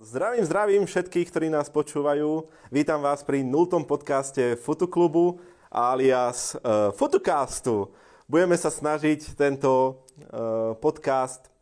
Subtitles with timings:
[0.00, 2.48] Zdravím, zdravím všetkých, ktorí nás počúvajú.
[2.72, 5.36] Vítam vás pri nultom podcaste Fotoklubu
[5.68, 7.92] alias uh, Fotocastu.
[8.24, 10.00] Budeme sa snažiť tento
[10.32, 11.52] uh, podcast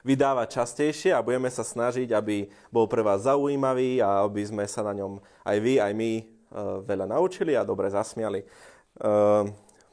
[0.00, 4.80] vydávať častejšie a budeme sa snažiť, aby bol pre vás zaujímavý a aby sme sa
[4.80, 8.48] na ňom aj vy, aj my uh, veľa naučili a dobre zasmiali.
[8.96, 9.44] Uh,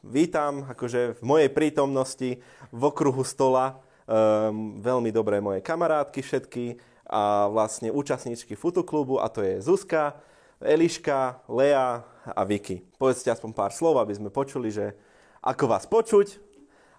[0.07, 2.39] vítam akože v mojej prítomnosti
[2.71, 6.65] v okruhu stola um, veľmi dobré moje kamarátky všetky,
[7.09, 10.21] a vlastne účastníčky fotoklubu a to je Zuzka,
[10.61, 12.85] Eliška, Lea a Vicky.
[13.01, 14.93] Povedzte aspoň pár slov, aby sme počuli, že
[15.41, 16.49] ako vás počuť,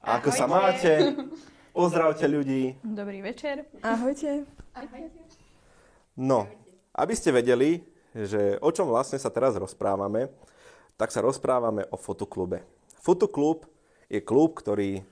[0.01, 1.12] a ako sa máte.
[1.77, 2.77] Pozdravte ľudí.
[2.80, 3.69] Dobrý večer.
[3.85, 4.49] Ahojte.
[6.16, 6.49] No,
[6.97, 7.85] aby ste vedeli,
[8.16, 10.33] že o čom vlastne sa teraz rozprávame,
[10.97, 12.65] tak sa rozprávame o fotoklube.
[13.01, 13.69] Fotoklub
[14.11, 15.02] je klub, ktorý e,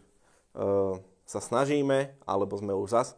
[1.24, 3.09] sa snažíme, alebo sme už zas,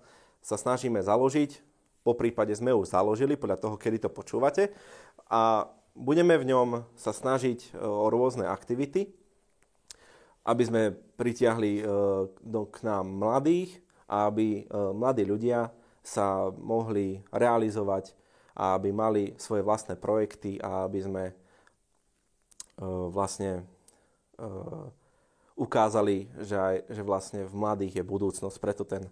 [0.44, 1.69] sa snažíme založiť
[2.00, 4.72] po prípade sme už založili podľa toho, kedy to počúvate
[5.28, 9.10] a budeme v ňom sa snažiť e, o rôzne aktivity,
[10.46, 10.82] aby sme
[11.20, 11.82] pritiahli e,
[12.48, 18.16] k nám mladých a aby e, mladí ľudia sa mohli realizovať
[18.56, 21.24] a aby mali svoje vlastné projekty a aby sme
[23.12, 23.68] vlastne
[25.52, 29.04] ukázali, že, aj, že vlastne v mladých je budúcnosť, preto ten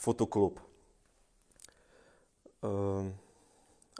[0.00, 0.56] fotoklub.
[2.60, 3.16] Ehm,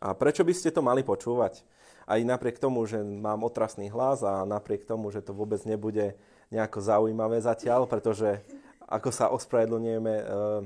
[0.01, 1.65] a prečo by ste to mali počúvať?
[2.09, 6.17] Aj napriek tomu, že mám otrasný hlas a napriek tomu, že to vôbec nebude
[6.51, 8.43] nejako zaujímavé zatiaľ, pretože
[8.91, 10.63] ako sa ospravedlňujeme, ehm,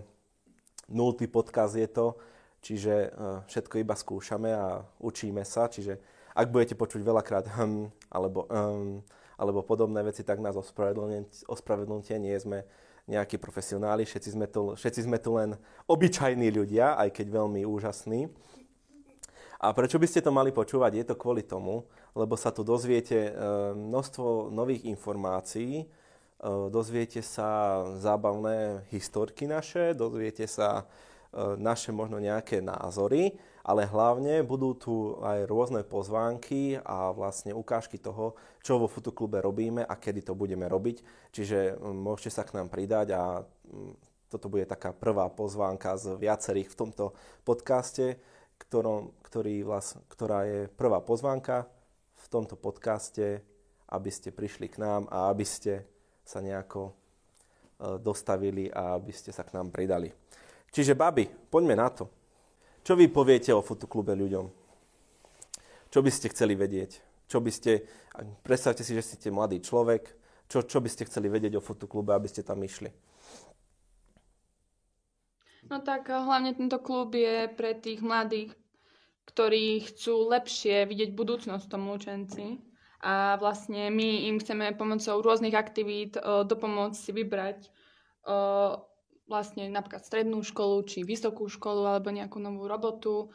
[0.91, 2.17] nultý podkaz je to,
[2.65, 6.01] čiže ehm, všetko iba skúšame a učíme sa, čiže
[6.35, 8.99] ak budete počuť veľakrát hm, alebo, um,
[9.39, 12.67] alebo podobné veci, tak nás ospravedlňujte, nie sme
[13.05, 18.33] nejakí profesionáli, všetci sme, tu, všetci sme tu len obyčajní ľudia, aj keď veľmi úžasní.
[19.65, 20.93] A prečo by ste to mali počúvať?
[20.93, 23.31] Je to kvôli tomu, lebo sa tu dozviete e,
[23.73, 25.87] množstvo nových informácií, e,
[26.69, 30.85] dozviete sa zábavné historky naše, dozviete sa
[31.33, 34.95] e, naše možno nejaké názory ale hlavne budú tu
[35.25, 40.69] aj rôzne pozvánky a vlastne ukážky toho, čo vo fotoklube robíme a kedy to budeme
[40.69, 41.01] robiť.
[41.33, 46.13] Čiže mm, môžete sa k nám pridať a mm, toto bude taká prvá pozvánka z
[46.21, 47.17] viacerých v tomto
[47.49, 48.21] podcaste,
[48.61, 51.65] ktorom, ktorý vlast, ktorá je prvá pozvánka
[52.21, 53.41] v tomto podcaste,
[53.89, 55.89] aby ste prišli k nám a aby ste
[56.21, 56.93] sa nejako e,
[57.97, 60.13] dostavili a aby ste sa k nám pridali.
[60.69, 62.24] Čiže babi, poďme na to.
[62.85, 64.45] Čo vy poviete o fotoklube ľuďom?
[65.89, 67.01] Čo by ste chceli vedieť?
[67.25, 67.89] Čo by ste,
[68.45, 70.05] predstavte si, že ste mladý človek,
[70.53, 72.93] čo, čo by ste chceli vedieť o fotoklube, aby ste tam išli?
[75.73, 78.53] No tak eh, hlavne tento klub je pre tých mladých,
[79.33, 82.47] ktorí chcú lepšie vidieť budúcnosť v tom Lučenci.
[83.05, 87.69] A vlastne my im chceme pomocou rôznych aktivít uh, dopomôcť si vybrať
[88.25, 88.81] uh,
[89.25, 93.33] vlastne napríklad strednú školu, či vysokú školu, alebo nejakú novú robotu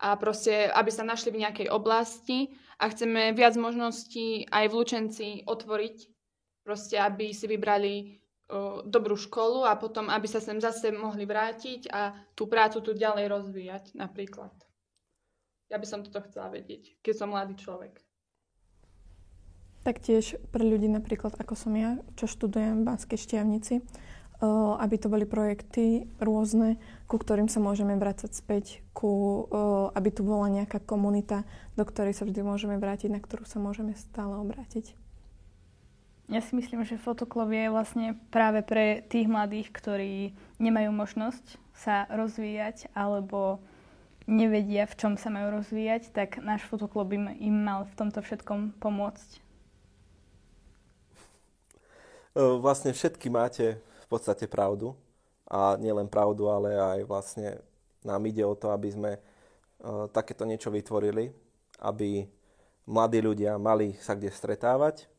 [0.00, 5.28] a proste, aby sa našli v nejakej oblasti a chceme viac možností aj v Lučenci
[5.44, 5.96] otvoriť,
[6.64, 7.94] proste aby si vybrali
[8.48, 12.96] o, dobrú školu a potom, aby sa sem zase mohli vrátiť a tú prácu tu
[12.96, 14.50] ďalej rozvíjať napríklad.
[15.70, 18.00] Ja by som toto chcela vedieť, keď som mladý človek.
[19.80, 23.80] Taktiež pre ľudí napríklad ako som ja, čo študujem v Banskej Štiavnici,
[24.40, 29.44] aby to boli projekty rôzne, ku ktorým sa môžeme vrácať späť, ku,
[29.92, 31.44] aby tu bola nejaká komunita,
[31.76, 34.96] do ktorej sa vždy môžeme vrátiť, na ktorú sa môžeme stále obrátiť.
[36.30, 42.06] Ja si myslím, že fotoklub je vlastne práve pre tých mladých, ktorí nemajú možnosť sa
[42.06, 43.58] rozvíjať alebo
[44.30, 48.78] nevedia, v čom sa majú rozvíjať, tak náš fotoklub im, im mal v tomto všetkom
[48.78, 49.42] pomôcť.
[52.38, 54.98] Vlastne všetky máte podstate pravdu.
[55.50, 57.58] A nielen pravdu, ale aj vlastne
[58.06, 61.34] nám ide o to, aby sme uh, takéto niečo vytvorili,
[61.82, 62.22] aby
[62.86, 65.10] mladí ľudia mali sa kde stretávať,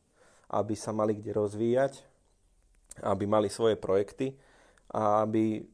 [0.48, 2.00] aby sa mali kde rozvíjať,
[3.04, 4.36] aby mali svoje projekty
[4.88, 5.64] a aby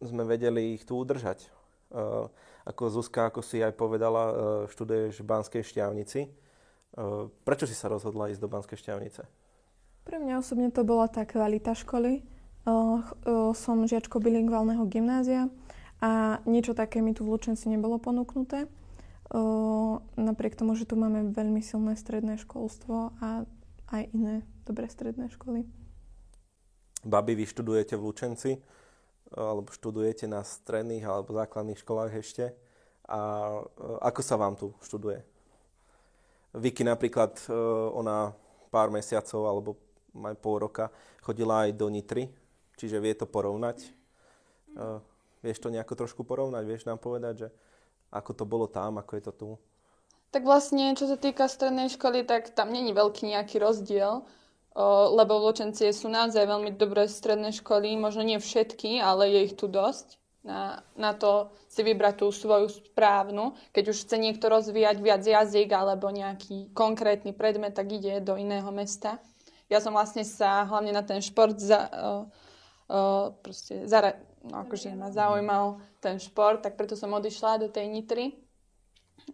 [0.00, 1.48] sme vedeli ich tu udržať.
[1.92, 2.28] Uh,
[2.66, 4.34] ako Zuzka, ako si aj povedala, uh,
[4.68, 6.20] študuješ v Banskej šťavnici.
[6.96, 9.22] Uh, prečo si sa rozhodla ísť do Banskej šťavnice?
[10.08, 12.22] Pre mňa osobne to bola tá kvalita školy,
[13.54, 15.46] som žiačkou bilingválneho gymnázia
[16.02, 18.66] a niečo také mi tu v Lučenci nebolo ponúknuté.
[20.18, 23.46] Napriek tomu, že tu máme veľmi silné stredné školstvo a
[23.94, 25.62] aj iné dobré stredné školy.
[27.06, 28.50] Babi, vy študujete v Lučenci.
[29.34, 32.54] alebo študujete na stredných alebo základných školách ešte.
[33.10, 33.50] A
[34.02, 35.22] ako sa vám tu študuje?
[36.56, 37.34] Vicky napríklad,
[37.94, 38.34] ona
[38.70, 39.70] pár mesiacov alebo
[40.16, 40.88] aj pol roka
[41.20, 42.30] chodila aj do Nitry,
[42.76, 43.82] čiže vie to porovnať.
[45.40, 46.62] Vieš to nejako trošku porovnať?
[46.64, 47.48] Vieš nám povedať, že
[48.12, 49.48] ako to bolo tam, ako je to tu?
[50.30, 54.26] Tak vlastne, čo sa týka strednej školy, tak tam není veľký nejaký rozdiel,
[55.12, 59.54] lebo v Lučencie sú naozaj veľmi dobré stredné školy, možno nie všetky, ale je ich
[59.56, 63.58] tu dosť na, na to si vybrať tú svoju správnu.
[63.74, 68.70] Keď už chce niekto rozvíjať viac jazyk alebo nejaký konkrétny predmet, tak ide do iného
[68.70, 69.18] mesta.
[69.66, 72.22] Ja som vlastne sa hlavne na ten šport za, uh,
[72.90, 77.90] uh, proste zara- no, akože ma zaujímal ten šport, tak preto som odišla do tej
[77.90, 78.38] Nitry.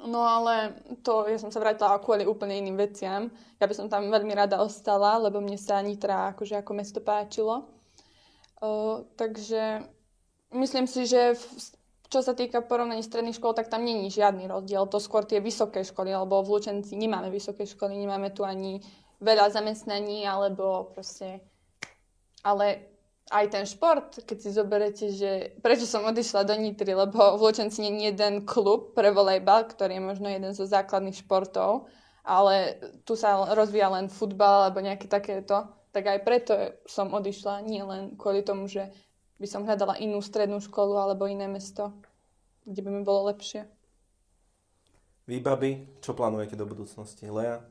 [0.08, 0.72] No ale
[1.04, 3.28] to, ja som sa vrátila kvôli úplne iným veciam.
[3.60, 7.68] Ja by som tam veľmi rada ostala, lebo mne sa Nitra akože ako mesto páčilo.
[8.62, 9.84] Uh, takže
[10.56, 11.44] myslím si, že v,
[12.08, 14.88] čo sa týka porovnaní stredných škôl, tak tam není žiadny rozdiel.
[14.88, 18.80] To skôr tie vysoké školy, alebo v Lučenci nemáme vysoké školy, nemáme tu ani
[19.20, 21.44] veľa zamestnaní, alebo proste...
[22.42, 22.91] Ale
[23.32, 27.80] aj ten šport, keď si zoberete, že prečo som odišla do Nitry, lebo v Lučenci
[27.80, 31.88] nie je jeden klub pre volejbal, ktorý je možno jeden zo základných športov,
[32.20, 32.76] ale
[33.08, 36.52] tu sa rozvíja len futbal alebo nejaké takéto, tak aj preto
[36.84, 38.92] som odišla, nie len kvôli tomu, že
[39.40, 41.96] by som hľadala inú strednú školu alebo iné mesto,
[42.68, 43.64] kde by mi bolo lepšie.
[45.26, 47.26] Vy, babi, čo plánujete do budúcnosti?
[47.32, 47.64] Lea,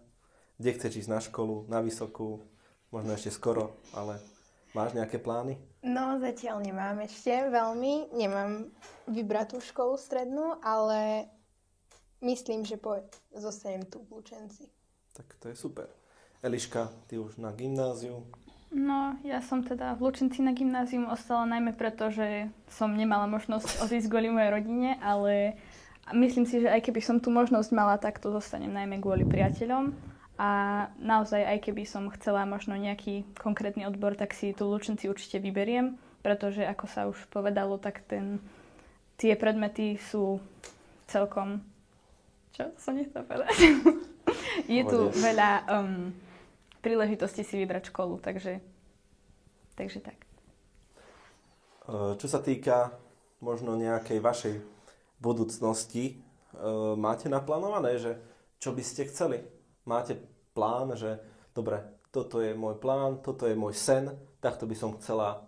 [0.58, 2.42] kde chceš ísť na školu, na vysokú,
[2.92, 4.19] možno ešte skoro, ale
[4.71, 5.59] Máš nejaké plány?
[5.83, 8.15] No, zatiaľ nemám ešte veľmi.
[8.15, 8.71] Nemám
[9.12, 11.27] vybratú školu strednú, ale
[12.23, 13.03] myslím, že po,
[13.35, 14.71] zostanem tu v Lučenci.
[15.12, 15.91] Tak to je super.
[16.39, 18.23] Eliška, ty už na gymnáziu?
[18.71, 23.83] No, ja som teda v Lučenci na gymnázium ostala najmä preto, že som nemala možnosť
[23.83, 25.59] odísť kvôli mojej rodine, ale
[26.15, 29.91] myslím si, že aj keby som tu možnosť mala, tak to zostanem najmä kvôli priateľom
[30.41, 30.49] a
[30.97, 36.01] naozaj, aj keby som chcela možno nejaký konkrétny odbor, tak si tu Lučenci určite vyberiem,
[36.25, 38.41] pretože ako sa už povedalo, tak ten,
[39.21, 40.41] tie predmety sú
[41.05, 41.61] celkom...
[42.57, 42.73] Čo?
[42.81, 43.53] Som nechcela povedať.
[44.65, 46.09] Je tu veľa um,
[46.81, 48.65] príležitostí si vybrať školu, takže,
[49.77, 50.17] takže tak.
[52.17, 52.97] Čo sa týka
[53.45, 54.55] možno nejakej vašej
[55.21, 56.17] budúcnosti,
[56.97, 58.17] máte naplánované, že
[58.57, 59.45] čo by ste chceli?
[59.85, 61.19] Máte plán, že
[61.56, 64.12] dobre, toto je môj plán, toto je môj sen,
[64.44, 65.48] takto by som chcela,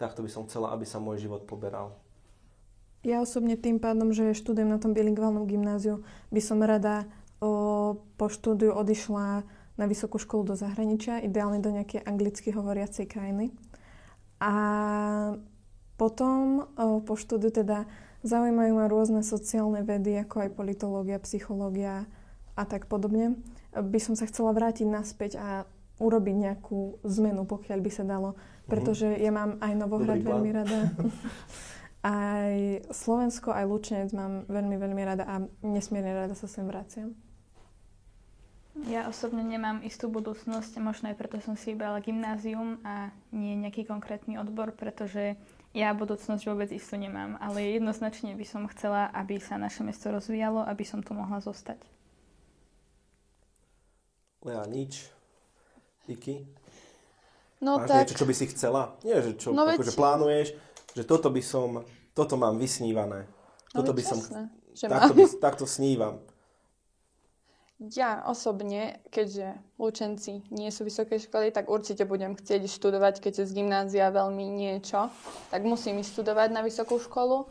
[0.00, 1.96] takto by som chcela, aby sa môj život poberal.
[3.06, 6.02] Ja osobne tým pádom, že študujem na tom bilingválnom gymnáziu,
[6.34, 7.06] by som rada
[7.38, 9.46] o, po štúdiu odišla
[9.78, 13.54] na vysokú školu do zahraničia, ideálne do nejakej anglicky hovoriacej krajiny.
[14.42, 14.54] A
[15.94, 17.86] potom o, po štúdiu teda
[18.26, 22.10] zaujímajú ma rôzne sociálne vedy, ako aj politológia, psychológia
[22.58, 23.38] a tak podobne
[23.82, 25.64] by som sa chcela vrátiť naspäť a
[25.98, 28.38] urobiť nejakú zmenu, pokiaľ by sa dalo.
[28.70, 30.92] Pretože ja mám aj Novohrad veľmi rada.
[32.06, 37.16] aj Slovensko, aj Lučenec mám veľmi, veľmi rada a nesmierne rada sa sem vraciam.
[38.86, 43.82] Ja osobne nemám istú budúcnosť, možno aj preto som si vybrala gymnázium a nie nejaký
[43.82, 45.34] konkrétny odbor, pretože
[45.74, 50.62] ja budúcnosť vôbec istú nemám, ale jednoznačne by som chcela, aby sa naše mesto rozvíjalo,
[50.62, 51.82] aby som tu mohla zostať.
[54.46, 55.10] Lea, nič.
[56.06, 56.46] Iki?
[57.58, 57.98] No Máš tak...
[58.06, 58.82] niečo, čo by si chcela?
[59.02, 59.98] Nie, že čo, no akože veď...
[59.98, 60.48] plánuješ,
[60.94, 61.82] že toto by som,
[62.14, 63.26] toto mám vysnívané.
[63.74, 64.18] No toto by som,
[64.72, 66.22] že takto, by, takto snívam.
[67.78, 73.54] Ja osobne, keďže Lučenci nie sú vysoké školy, tak určite budem chcieť študovať, keď z
[73.54, 75.14] gymnázia veľmi niečo,
[75.54, 77.46] tak musím ísť študovať na vysokú školu.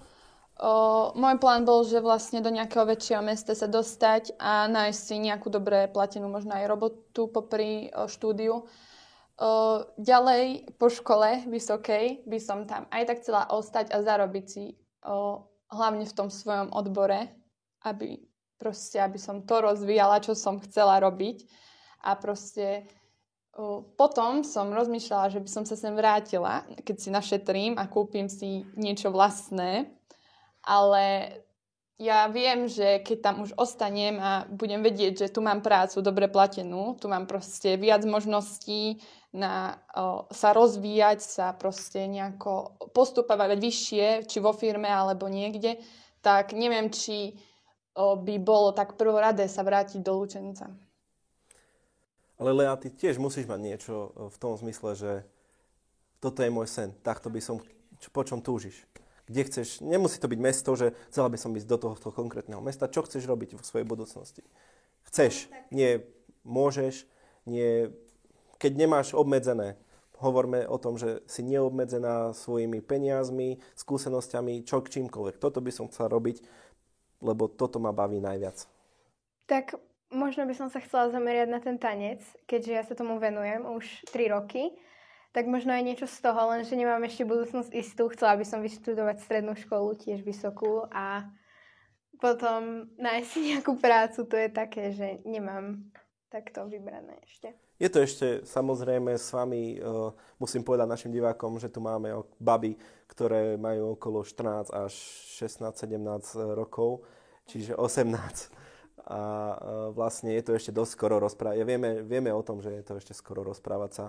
[0.57, 5.15] O, môj plán bol, že vlastne do nejakého väčšieho mesta sa dostať a nájsť si
[5.21, 8.65] nejakú dobre platenú, možno aj robotu popri o, štúdiu.
[8.65, 9.49] O,
[10.01, 14.73] ďalej po škole vysokej by som tam aj tak chcela ostať a zarobiť si
[15.05, 17.29] o, hlavne v tom svojom odbore,
[17.85, 18.17] aby
[18.57, 21.45] proste, aby som to rozvíjala, čo som chcela robiť.
[22.01, 22.89] A proste
[23.97, 28.69] potom som rozmýšľala, že by som sa sem vrátila, keď si našetrím a kúpim si
[28.77, 29.96] niečo vlastné,
[30.67, 31.31] ale
[31.97, 36.29] ja viem, že keď tam už ostanem a budem vedieť, že tu mám prácu dobre
[36.29, 39.01] platenú, tu mám proste viac možností
[39.33, 45.81] na o, sa rozvíjať, sa proste nejako postupovať vyššie, či vo firme alebo niekde,
[46.21, 47.33] tak neviem, či
[47.97, 50.69] o, by bolo tak prvoradé sa vrátiť do Lučenca.
[52.37, 55.11] Ale Lea, ty tiež musíš mať niečo v tom zmysle, že
[56.21, 57.57] toto je môj sen, takto by som
[58.13, 58.85] po čom túžiš.
[59.27, 62.87] Kde chceš, nemusí to byť mesto, že chcela by som ísť do tohto konkrétneho mesta.
[62.87, 64.39] Čo chceš robiť vo svojej budúcnosti?
[65.11, 65.99] Chceš, nie
[66.47, 67.03] môžeš,
[67.43, 67.91] nie,
[68.55, 69.75] keď nemáš obmedzené.
[70.17, 75.37] Hovorme o tom, že si neobmedzená svojimi peniazmi, skúsenosťami, čo k čímkoľvek.
[75.37, 76.41] Toto by som chcela robiť,
[77.21, 78.65] lebo toto ma baví najviac.
[79.45, 79.77] Tak
[80.09, 83.85] možno by som sa chcela zameriať na ten tanec, keďže ja sa tomu venujem už
[84.09, 84.73] 3 roky.
[85.37, 88.09] Tak možno aj niečo z toho, lenže nemám ešte budúcnosť istú.
[88.09, 91.29] Chcela by som vyštudovať strednú školu, tiež vysokú a
[92.17, 95.85] potom nájsť nejakú prácu, to je také, že nemám
[96.33, 97.53] takto vybrané ešte.
[97.77, 100.09] Je to ešte samozrejme s vami, uh,
[100.41, 102.73] musím povedať našim divákom, že tu máme baby,
[103.05, 104.93] ktoré majú okolo 14 až
[105.37, 107.05] 16-17 rokov,
[107.45, 108.09] čiže 18.
[109.05, 109.21] A
[109.53, 111.61] uh, vlastne je to ešte dosť skoro rozprávať.
[111.61, 114.05] Vieme, vieme o tom, že je to ešte skoro rozprávať sa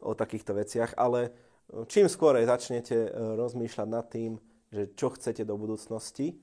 [0.00, 1.34] o takýchto veciach, ale
[1.90, 4.38] čím skôr začnete uh, rozmýšľať nad tým,
[4.68, 6.38] že čo chcete do budúcnosti,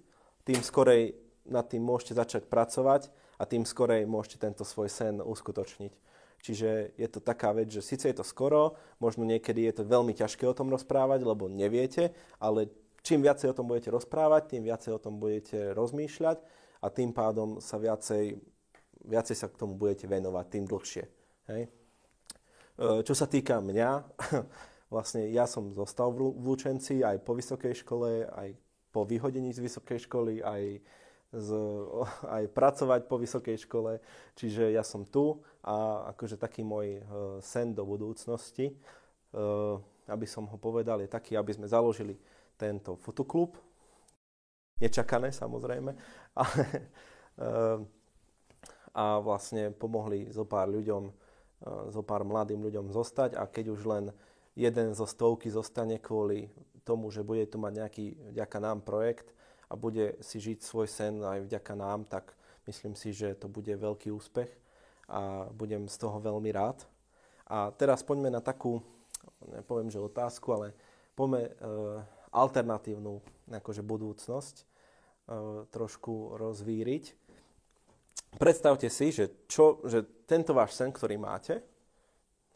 [0.46, 5.94] tým skorej nad tým môžete začať pracovať a tým skorej môžete tento svoj sen uskutočniť.
[6.42, 10.14] Čiže je to taká vec, že síce je to skoro, možno niekedy je to veľmi
[10.14, 12.70] ťažké o tom rozprávať, lebo neviete, ale
[13.02, 16.38] čím viacej o tom budete rozprávať, tým viacej o tom budete rozmýšľať
[16.82, 18.38] a tým pádom sa viacej,
[19.10, 21.04] viacej sa k tomu budete venovať, tým dlhšie.
[21.50, 21.62] Hej?
[22.76, 23.90] E, čo sa týka mňa,
[24.94, 28.52] vlastne ja som zostal v Lučenci aj po vysokej škole, aj
[28.92, 30.84] po vyhodení z vysokej školy, aj
[31.32, 31.50] z,
[32.36, 34.04] aj pracovať po vysokej škole.
[34.36, 37.04] Čiže ja som tu a akože taký môj uh,
[37.40, 38.76] sen do budúcnosti,
[39.34, 39.80] uh,
[40.12, 42.20] aby som ho povedal, je taký, aby sme založili
[42.56, 43.58] tento fotoklub.
[44.80, 45.92] Nečakané samozrejme.
[46.36, 46.64] Ale,
[48.96, 51.12] a vlastne pomohli zo pár ľuďom,
[51.66, 54.06] zo pár mladým ľuďom zostať a keď už len
[54.54, 56.54] jeden zo stovky zostane kvôli
[56.86, 59.36] tomu, že bude tu mať nejaký vďaka nám projekt,
[59.70, 62.38] a bude si žiť svoj sen aj vďaka nám, tak
[62.70, 64.50] myslím si, že to bude veľký úspech
[65.10, 66.86] a budem z toho veľmi rád.
[67.46, 68.82] A teraz poďme na takú,
[69.46, 70.74] nepoviem, že otázku, ale
[71.14, 71.52] poďme e,
[72.34, 73.22] alternatívnu
[73.54, 74.66] akože budúcnosť e,
[75.70, 77.25] trošku rozvíriť.
[78.36, 81.64] Predstavte si, že, čo, že tento váš sen, ktorý máte,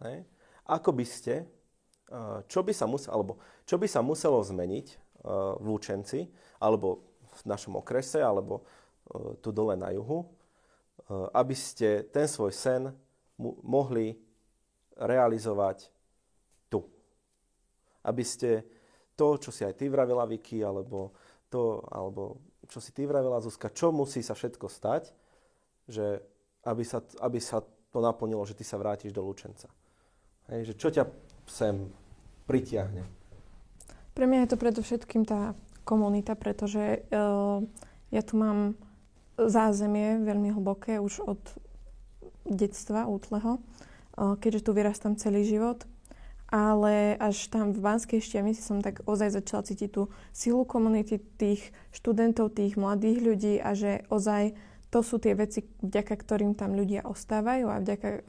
[0.03, 0.27] ne,
[0.67, 1.45] ako by ste, e,
[2.45, 3.33] čo by sa muselo, alebo
[3.63, 5.09] čo by sa muselo zmeniť,
[5.59, 6.31] v Lučenci,
[6.63, 8.63] alebo v našom okrese, alebo e,
[9.43, 10.24] tu dole na juhu,
[11.09, 12.93] aby ste ten svoj sen
[13.65, 14.13] mohli
[14.93, 15.89] realizovať
[16.69, 16.86] tu.
[18.05, 18.62] Aby ste
[19.17, 21.17] to, čo si aj ty vravila, Vicky, alebo
[21.50, 22.38] to, alebo
[22.69, 25.09] čo si ty vravila, Zuzka, čo musí sa všetko stať,
[25.89, 26.22] že
[26.63, 29.67] aby sa, aby sa to naplnilo, že ty sa vrátiš do Lučenca.
[30.53, 31.03] Hej, že čo ťa
[31.50, 31.89] sem
[32.46, 33.05] pritiahne?
[34.13, 37.62] Pre mňa je to predovšetkým tá komunita, pretože uh,
[38.13, 38.77] ja tu mám
[39.39, 41.41] zázemie veľmi hlboké už od
[42.46, 45.86] detstva útleho, uh, keďže tu vyrastám celý život.
[46.50, 51.69] Ale až tam v Banskej Štiavnici som tak ozaj začala cítiť tú silu komunity tých
[51.93, 54.58] študentov, tých mladých ľudí a že ozaj
[54.89, 58.25] to sú tie veci, vďaka ktorým tam ľudia ostávajú a vďaka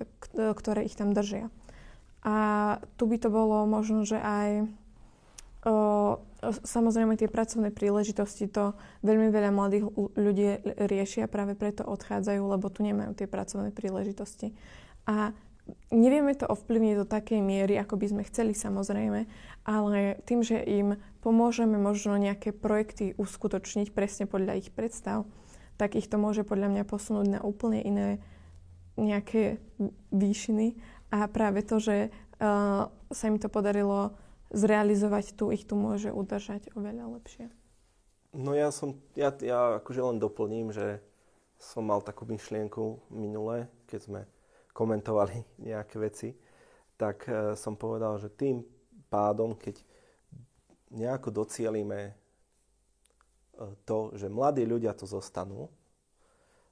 [0.56, 1.48] ktoré ich tam držia.
[2.20, 2.34] A
[3.00, 4.68] tu by to bolo možno, že aj
[6.40, 8.72] Samozrejme, tie pracovné príležitosti to
[9.04, 9.84] veľmi veľa mladých
[10.16, 14.56] ľudí riešia, práve preto odchádzajú, lebo tu nemajú tie pracovné príležitosti.
[15.04, 15.36] A
[15.92, 19.28] nevieme to ovplyvniť do takej miery, ako by sme chceli samozrejme,
[19.68, 25.28] ale tým, že im pomôžeme možno nejaké projekty uskutočniť presne podľa ich predstav,
[25.80, 28.20] tak ich to môže podľa mňa posunúť na úplne iné
[29.00, 29.56] nejaké
[30.12, 30.76] výšiny.
[31.08, 34.12] A práve to, že uh, sa im to podarilo
[34.52, 37.48] zrealizovať tu, ich tu môže udržať oveľa lepšie.
[38.36, 41.00] No ja som, ja, ja akože len doplním, že
[41.56, 44.20] som mal takú myšlienku minule, keď sme
[44.76, 46.28] komentovali nejaké veci,
[47.00, 48.60] tak uh, som povedal, že tým
[49.08, 49.80] pádom, keď
[50.92, 52.19] nejako docielíme
[53.84, 55.68] to, že mladí ľudia tu zostanú,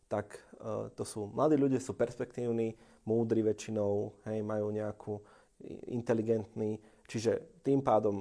[0.08, 5.20] tak uh, to sú, mladí ľudia sú perspektívni, múdri väčšinou, hej, majú nejakú
[5.90, 8.20] inteligentný, Čiže tým pádom,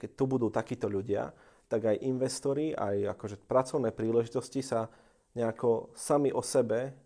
[0.00, 1.28] keď tu budú takíto ľudia,
[1.68, 4.88] tak aj investori, aj akože pracovné príležitosti sa
[5.36, 6.96] nejako sami o sebe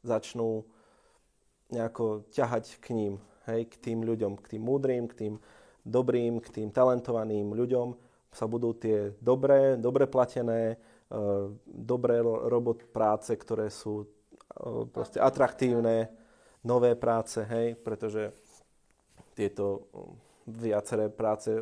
[0.00, 0.64] začnú
[1.68, 3.14] nejako ťahať k ním,
[3.44, 5.34] hej, k tým ľuďom, k tým múdrym, k tým
[5.84, 7.92] dobrým, k tým talentovaným ľuďom
[8.30, 10.78] sa budú tie dobré, dobre platené,
[11.10, 16.08] uh, dobré robot práce, ktoré sú uh, proste atraktívne,
[16.62, 18.32] nové práce, hej, pretože
[19.32, 19.88] tieto
[20.44, 21.56] viaceré práce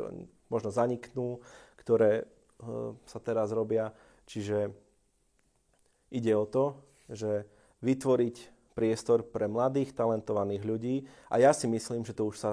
[0.51, 1.39] možno zaniknú,
[1.79, 2.27] ktoré
[3.07, 3.95] sa teraz robia.
[4.27, 4.67] Čiže
[6.11, 6.75] ide o to,
[7.07, 7.47] že
[7.79, 8.35] vytvoriť
[8.75, 10.95] priestor pre mladých, talentovaných ľudí.
[11.31, 12.51] A ja si myslím, že to už sa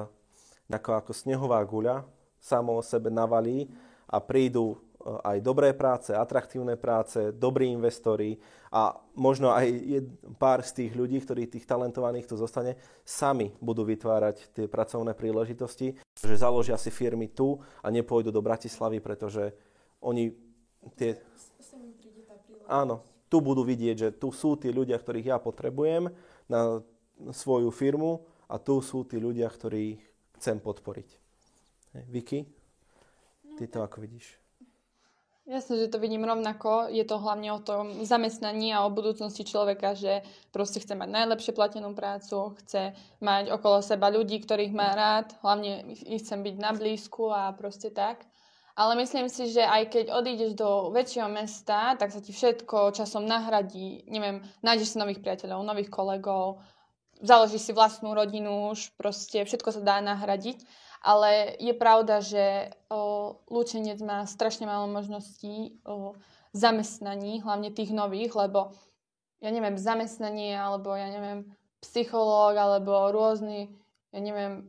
[0.71, 2.07] ako, ako snehová guľa
[2.39, 3.67] samo o sebe navalí
[4.07, 8.35] a prídu aj dobré práce, atraktívne práce, dobrí investori
[8.75, 10.03] a možno aj
[10.35, 12.75] pár z tých ľudí, ktorí tých talentovaných tu zostane,
[13.07, 18.99] sami budú vytvárať tie pracovné príležitosti, že založia si firmy tu a nepôjdu do Bratislavy,
[18.99, 19.55] pretože
[20.03, 20.35] oni
[20.99, 21.15] tie...
[22.67, 26.11] Áno, tu budú vidieť, že tu sú tí ľudia, ktorých ja potrebujem
[26.51, 26.83] na
[27.31, 30.03] svoju firmu a tu sú tí ľudia, ktorých
[30.43, 31.09] chcem podporiť.
[32.11, 32.45] Vicky,
[33.57, 34.37] ty to ako vidíš?
[35.47, 36.91] Jasne, že to vidím rovnako.
[36.91, 41.55] Je to hlavne o tom zamestnaní a o budúcnosti človeka, že proste chce mať najlepšie
[41.55, 46.75] platenú prácu, chce mať okolo seba ľudí, ktorých má rád, hlavne ich chcem byť na
[46.75, 48.27] blízku a proste tak.
[48.75, 53.23] Ale myslím si, že aj keď odídeš do väčšieho mesta, tak sa ti všetko časom
[53.23, 54.03] nahradí.
[54.11, 56.59] Neviem, nájdeš si nových priateľov, nových kolegov,
[57.23, 60.61] založíš si vlastnú rodinu, už proste všetko sa dá nahradiť.
[61.07, 66.19] Ale je pravda, že o, Lučenec má strašne málo možností o,
[66.51, 68.75] zamestnaní, hlavne tých nových, lebo
[69.39, 71.47] ja neviem, zamestnanie, alebo ja neviem,
[71.79, 73.71] psychológ, alebo rôzny,
[74.11, 74.67] ja neviem,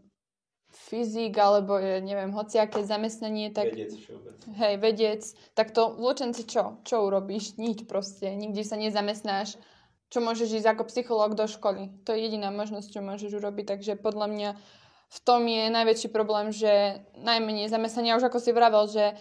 [0.69, 3.73] fyzik, alebo ja neviem, hociaké zamestnanie, tak...
[3.73, 3.97] Vedec
[4.47, 5.21] Hej, vedec.
[5.59, 6.79] Tak to v Lučenci čo?
[6.87, 7.59] Čo urobíš?
[7.59, 8.31] Nič proste.
[8.31, 9.59] Nikde sa nezamestnáš.
[10.07, 11.91] Čo môžeš ísť ako psychológ do školy?
[12.07, 13.75] To je jediná možnosť, čo môžeš urobiť.
[13.75, 14.49] Takže podľa mňa
[15.07, 19.15] v tom je najväčší problém, že najmenej zamestnania, už ako si vravel, že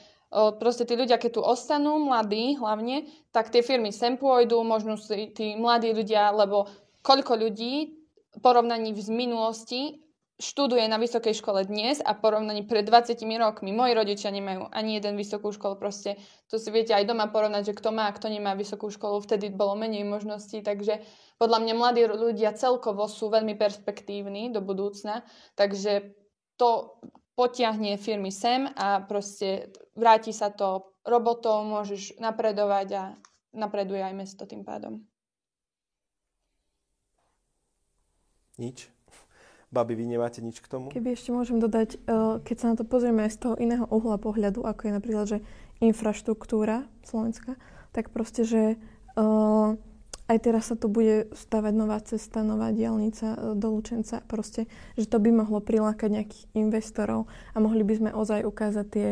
[0.59, 5.31] proste tí ľudia, keď tu ostanú, mladí hlavne, tak tie firmy sem pôjdu, možno si
[5.31, 6.67] tí mladí ľudia, lebo
[7.07, 7.95] koľko ľudí
[8.43, 10.03] porovnaní z minulosti
[10.37, 13.73] študuje na vysokej škole dnes a porovnaní pred 20 rokmi.
[13.73, 16.21] Moji rodičia nemajú ani jeden vysokú školu, proste
[16.53, 19.49] to si viete aj doma porovnať, že kto má a kto nemá vysokú školu, vtedy
[19.49, 21.01] bolo menej možností, takže
[21.41, 25.25] podľa mňa mladí ľudia celkovo sú veľmi perspektívni do budúcna,
[25.57, 26.13] takže
[26.61, 27.01] to
[27.37, 33.03] potiahne firmy sem a proste vráti sa to robotou, môžeš napredovať a
[33.57, 35.01] napreduje aj mesto tým pádom.
[38.57, 38.96] Nič?
[39.75, 40.95] Babi, vy nemáte nič k tomu?
[40.95, 44.63] Keby ešte môžem dodať, eh, keď sa na to pozrieme z toho iného uhla pohľadu,
[44.63, 45.39] ako je napríklad, že
[45.83, 47.59] infraštruktúra Slovenska,
[47.91, 49.69] tak proste, že eh,
[50.27, 55.11] aj teraz sa tu bude stavať nová cesta, nová diálnica eh, do Lučenca, proste, že
[55.11, 59.09] to by mohlo prilákať nejakých investorov a mohli by sme ozaj ukázať tie,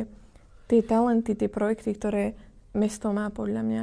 [0.71, 2.39] tie talenty, tie projekty, ktoré
[2.79, 3.83] mesto má podľa mňa.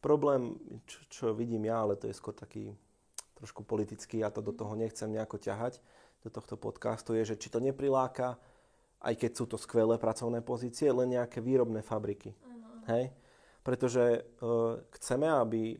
[0.00, 0.56] Problém,
[0.88, 2.72] čo, čo vidím ja, ale to je skôr taký
[3.36, 5.82] trošku politicky, ja to do toho nechcem nejako ťahať,
[6.24, 8.40] do tohto podcastu, je, že či to nepriláka,
[9.04, 12.32] aj keď sú to skvelé pracovné pozície, len nejaké výrobné fabriky.
[12.32, 12.88] Uh-huh.
[12.88, 13.12] Hej?
[13.60, 15.76] Pretože uh, chceme, aby...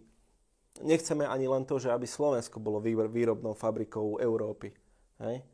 [0.85, 4.75] Nechceme ani len to, že aby Slovensko bolo výrobnou fabrikou Európy.
[5.23, 5.47] Hej?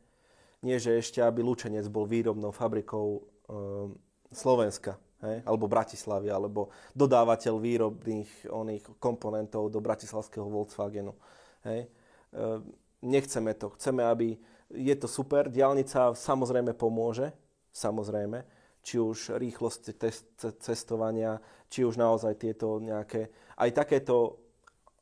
[0.65, 3.87] Nie, že ešte aby Lučenec bol výrobnou fabrikou uh,
[4.33, 4.97] Slovenska.
[5.21, 5.45] Hej?
[5.45, 11.13] alebo Bratislavy, alebo dodávateľ výrobných oných komponentov do bratislavského Volkswagenu.
[11.65, 11.89] Hej?
[12.33, 12.71] Ehm,
[13.01, 13.69] nechceme to.
[13.77, 14.37] Chceme, aby...
[14.71, 17.35] Je to super, diálnica samozrejme pomôže,
[17.75, 18.39] samozrejme,
[18.79, 19.99] či už rýchlosť
[20.63, 21.35] cestovania,
[21.67, 23.27] či už naozaj tieto nejaké...
[23.59, 24.39] Aj takéto,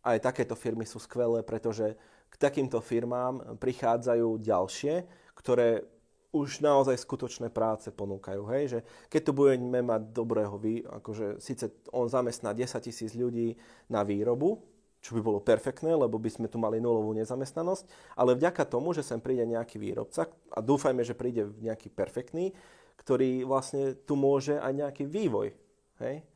[0.01, 1.93] aj takéto firmy sú skvelé, pretože
[2.29, 5.05] k takýmto firmám prichádzajú ďalšie,
[5.37, 5.85] ktoré
[6.29, 8.45] už naozaj skutočné práce ponúkajú.
[8.53, 8.63] Hej?
[8.69, 10.61] Že keď tu budeme mať dobrého,
[11.01, 13.57] akože síce on zamestná 10 tisíc ľudí
[13.89, 14.61] na výrobu,
[14.99, 17.87] čo by bolo perfektné, lebo by sme tu mali nulovú nezamestnanosť,
[18.19, 22.51] ale vďaka tomu, že sem príde nejaký výrobca a dúfajme, že príde nejaký perfektný,
[22.99, 25.55] ktorý vlastne tu môže aj nejaký vývoj.
[26.03, 26.27] Hej?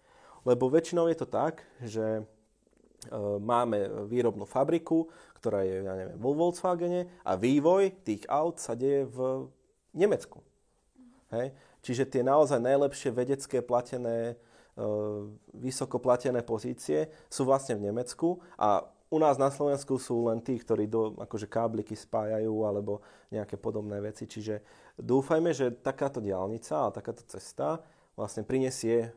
[0.48, 2.24] Lebo väčšinou je to tak, že e,
[3.44, 5.12] máme výrobnú fabriku,
[5.44, 9.52] ktorá je, ja neviem, vo Volkswagene a vývoj tých aut sa deje v
[9.92, 10.40] Nemecku.
[11.36, 11.52] Hej?
[11.84, 14.40] Čiže tie naozaj najlepšie vedecké platené
[15.54, 18.82] vysoko platené pozície sú vlastne v Nemecku a
[19.14, 24.02] u nás na Slovensku sú len tí, ktorí do, akože kábliky spájajú alebo nejaké podobné
[24.02, 24.26] veci.
[24.26, 24.66] Čiže
[24.98, 27.78] dúfajme, že takáto diálnica a takáto cesta
[28.18, 29.14] vlastne prinesie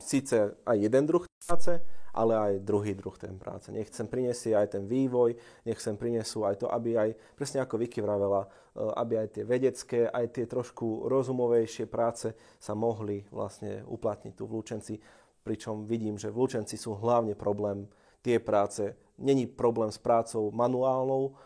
[0.00, 1.80] síce aj jeden druh práce,
[2.16, 3.68] ale aj druhý druh ten práce.
[3.68, 5.36] Nech sem prinesie aj ten vývoj,
[5.68, 9.44] nech sem prinesú aj to, aby aj, presne ako Vicky vravela, e, aby aj tie
[9.48, 14.94] vedecké, aj tie trošku rozumovejšie práce sa mohli vlastne uplatniť tu v Lučenci.
[15.40, 17.88] Pričom vidím, že v Lučenci sú hlavne problém
[18.20, 18.92] tie práce.
[19.16, 21.38] Není problém s prácou manuálnou,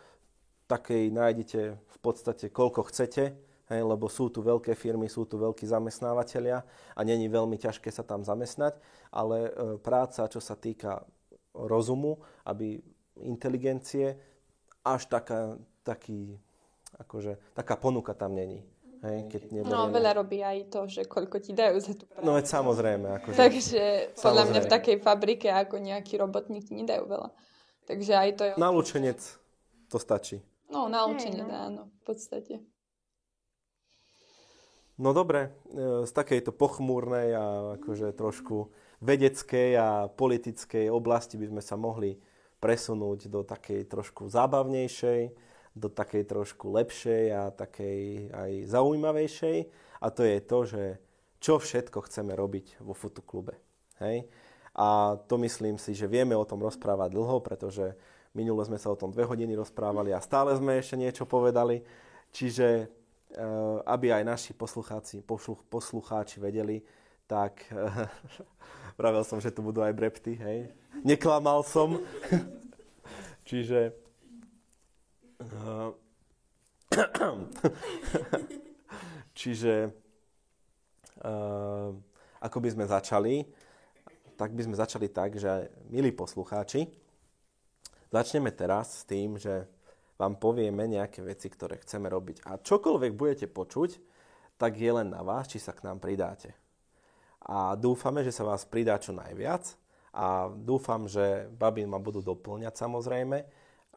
[0.67, 3.23] takej nájdete v podstate koľko chcete,
[3.71, 6.63] hej, lebo sú tu veľké firmy, sú tu veľkí zamestnávateľia
[6.95, 8.75] a není veľmi ťažké sa tam zamestnať,
[9.11, 11.03] ale e, práca, čo sa týka
[11.55, 12.79] rozumu, aby
[13.23, 14.15] inteligencie,
[14.81, 16.39] až taká, taký,
[16.97, 18.65] akože, taká ponuka tam není.
[19.01, 22.21] Hej, keď No, veľa robí aj to, že koľko ti dajú za tú prácu.
[22.21, 23.07] No veď samozrejme.
[23.17, 23.81] Akože, Takže
[24.13, 24.73] podľa mňa v Samozrejme.
[24.77, 27.29] takej fabrike ako nejaký robotník ti nedajú veľa.
[27.89, 28.51] Takže aj to je...
[28.61, 29.17] Na lučenec
[29.89, 30.37] to stačí.
[30.69, 31.57] No, naučenie, Hej, no.
[31.57, 32.61] áno, v podstate.
[35.01, 37.45] No dobre, e, z takejto pochmúrnej a
[37.81, 38.69] akože trošku
[39.01, 42.21] vedeckej a politickej oblasti by sme sa mohli
[42.61, 45.21] presunúť do takej trošku zábavnejšej,
[45.71, 49.57] do takej trošku lepšej a takej aj zaujímavejšej.
[50.01, 50.83] A to je to, že
[51.41, 53.55] čo všetko chceme robiť vo fotoklube.
[54.03, 54.27] Hej?
[54.75, 57.95] A to myslím si, že vieme o tom rozprávať dlho, pretože
[58.31, 61.83] minule sme sa o tom dve hodiny rozprávali a stále sme ešte niečo povedali.
[62.31, 62.87] Čiže eh,
[63.87, 66.83] aby aj naši poslucháci, posluch, poslucháči vedeli,
[67.27, 67.63] tak
[68.99, 70.59] vravel som, že tu budú aj brepty, hej.
[71.03, 71.99] Neklamal som.
[73.47, 74.00] Čiže
[79.39, 79.93] čiže
[81.21, 81.89] eh,
[82.41, 83.45] ako by sme začali,
[84.37, 86.89] tak by sme začali tak, že milí poslucháči,
[88.09, 89.69] začneme teraz s tým, že
[90.17, 92.45] vám povieme nejaké veci, ktoré chceme robiť.
[92.45, 93.97] A čokoľvek budete počuť,
[94.61, 96.53] tak je len na vás, či sa k nám pridáte.
[97.41, 99.73] A dúfame, že sa vás pridá čo najviac.
[100.13, 103.41] A dúfam, že baby ma budú doplňať samozrejme.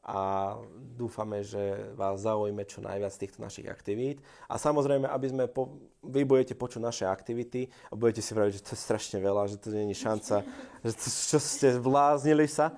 [0.05, 0.61] A
[1.01, 4.21] dúfame, že vás zaujme čo najviac z týchto našich aktivít.
[4.53, 8.65] A samozrejme, aby sme po, vy budete počuť naše aktivity a budete si vraviť, že
[8.69, 10.45] to je strašne veľa, že to není šanca,
[10.85, 12.77] že to, čo ste zbláznili sa.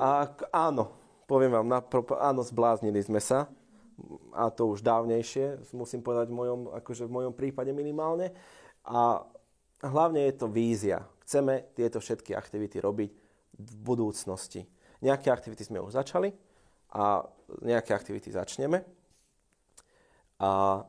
[0.00, 0.96] A áno,
[1.28, 3.52] poviem vám, napr- áno, zbláznili sme sa,
[4.32, 8.32] a to už dávnejšie, musím povedať v mojom, akože v mojom prípade minimálne.
[8.88, 9.28] A
[9.84, 11.04] hlavne je to vízia.
[11.28, 13.10] Chceme tieto všetky aktivity robiť
[13.60, 14.64] v budúcnosti.
[15.04, 16.32] Nejaké aktivity sme už začali
[16.92, 17.24] a
[17.64, 18.84] nejaké aktivity začneme.
[20.42, 20.82] A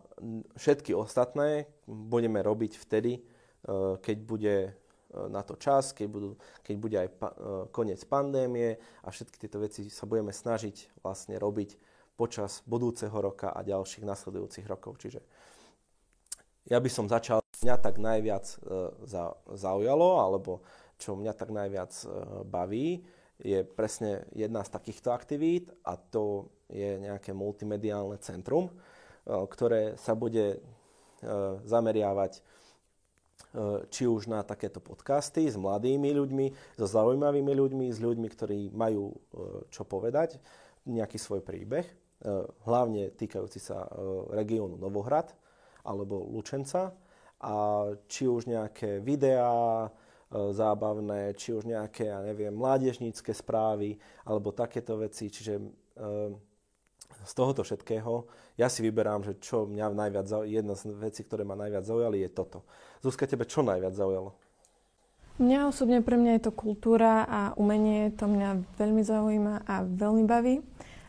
[0.58, 4.74] všetky ostatné budeme robiť vtedy, eh, keď bude eh,
[5.30, 6.30] na to čas, keď, budú,
[6.66, 7.36] keď bude aj pa, eh,
[7.70, 11.78] koniec pandémie a všetky tieto veci sa budeme snažiť vlastne robiť
[12.18, 15.02] počas budúceho roka a ďalších nasledujúcich rokov.
[15.02, 15.22] Čiže
[16.70, 18.58] ja by som začal, mňa tak najviac e,
[19.08, 20.64] za, zaujalo, alebo
[21.00, 22.06] čo mňa tak najviac e,
[22.44, 23.04] baví,
[23.44, 28.74] je presne jedna z takýchto aktivít a to je nejaké multimediálne centrum, e,
[29.28, 30.60] ktoré sa bude e,
[31.68, 32.42] zameriavať e,
[33.92, 36.46] či už na takéto podcasty s mladými ľuďmi,
[36.80, 39.12] so zaujímavými ľuďmi, s ľuďmi, ktorí majú
[39.68, 40.40] čo povedať,
[40.88, 41.88] nejaký svoj príbeh,
[42.64, 43.88] hlavne týkajúci sa
[44.32, 45.32] regiónu Novohrad
[45.84, 46.96] alebo Lučenca.
[47.44, 47.56] A
[48.08, 49.92] či už nejaké videá
[50.34, 55.64] zábavné, či už nejaké, ja neviem, mládežnícke správy alebo takéto veci, čiže e,
[57.24, 58.26] z tohoto všetkého
[58.58, 62.22] ja si vyberám, že čo mňa najviac zaujalo, jedna z vecí, ktoré ma najviac zaujali,
[62.26, 62.66] je toto.
[63.02, 64.38] Zuzka, tebe čo najviac zaujalo?
[65.42, 70.30] Mňa osobne, pre mňa je to kultúra a umenie, to mňa veľmi zaujíma a veľmi
[70.30, 70.62] baví.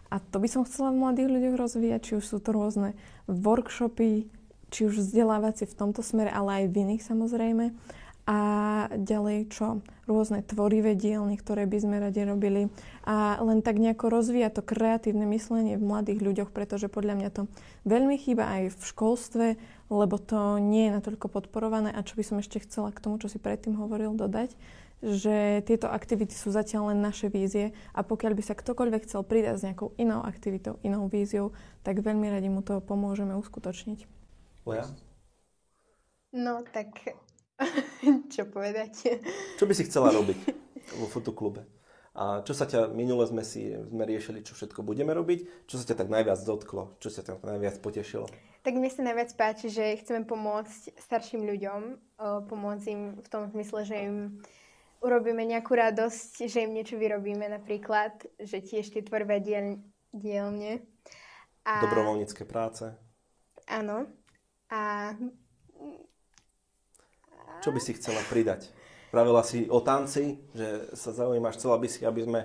[0.08, 2.96] A to by som chcela v mladých ľuďoch rozvíjať, či už sú to rôzne
[3.28, 4.32] workshopy,
[4.72, 7.76] či už vzdelávacie v tomto smere, ale aj v iných samozrejme.
[8.24, 8.38] A
[8.88, 9.84] ďalej čo?
[10.08, 12.72] Rôzne tvorivé dielny, ktoré by sme radi robili.
[13.04, 17.42] A len tak nejako rozvíja to kreatívne myslenie v mladých ľuďoch, pretože podľa mňa to
[17.84, 19.46] veľmi chýba aj v školstve,
[19.92, 21.92] lebo to nie je natoľko podporované.
[21.92, 24.56] A čo by som ešte chcela k tomu, čo si predtým hovoril, dodať,
[25.04, 29.60] že tieto aktivity sú zatiaľ len naše vízie a pokiaľ by sa ktokoľvek chcel pridať
[29.60, 31.52] s nejakou inou aktivitou, inou víziou,
[31.84, 34.08] tak veľmi radi mu to pomôžeme uskutočniť.
[34.64, 34.88] Lea?
[36.32, 37.14] No, tak
[38.35, 39.23] čo povedať?
[39.59, 40.38] Čo by si chcela robiť
[40.99, 41.64] vo fotoklube?
[42.14, 45.85] A čo sa ťa, minule sme si sme riešili, čo všetko budeme robiť, čo sa
[45.85, 48.31] ťa tak najviac dotklo, čo sa ťa tak najviac potešilo?
[48.62, 51.81] Tak mi sa najviac páči, že chceme pomôcť starším ľuďom,
[52.47, 54.38] pomôcť im v tom zmysle, že im
[55.03, 59.83] urobíme nejakú radosť, že im niečo vyrobíme napríklad, že tiež tie tvorivé diel,
[60.14, 60.87] dielne.
[61.67, 62.95] A, Dobrovoľnícke práce?
[63.67, 64.07] Áno.
[64.71, 65.12] A
[67.64, 68.68] Čo by si chcela pridať?
[69.09, 72.40] Pravila si o tanci, že sa zaujímaš, chcela by si, aby sme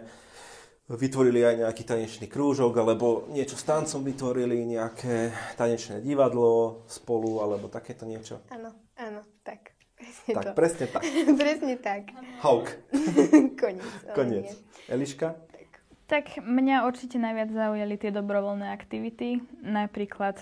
[0.88, 7.68] vytvorili aj nejaký tanečný krúžok, alebo niečo s tancom vytvorili, nejaké tanečné divadlo spolu, alebo
[7.68, 8.40] takéto niečo.
[8.48, 9.76] áno, áno, tak.
[10.00, 10.52] Presne Tak, to.
[10.56, 11.04] presne tak.
[11.44, 12.04] Presne tak.
[12.40, 12.72] Hauk.
[13.60, 13.92] Koniec.
[14.16, 14.48] Koniec.
[14.48, 14.56] nie.
[14.88, 15.36] Eliška?
[16.08, 20.40] Tak mňa určite najviac zaujali tie dobrovoľné aktivity, napríklad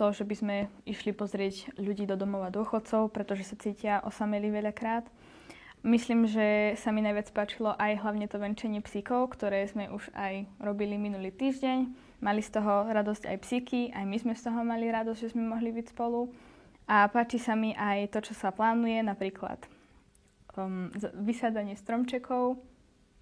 [0.00, 0.56] to, že by sme
[0.88, 5.04] išli pozrieť ľudí do domova dôchodcov, pretože sa cítia osameli veľakrát.
[5.84, 10.48] Myslím, že sa mi najviac páčilo aj hlavne to venčenie psíkov, ktoré sme už aj
[10.56, 11.92] robili minulý týždeň.
[12.24, 15.44] Mali z toho radosť aj psíky, aj my sme z toho mali radosť, že sme
[15.44, 16.32] mohli byť spolu.
[16.88, 19.56] A páči sa mi aj to, čo sa plánuje, napríklad
[20.56, 20.92] um,
[21.24, 22.60] vysadanie stromčekov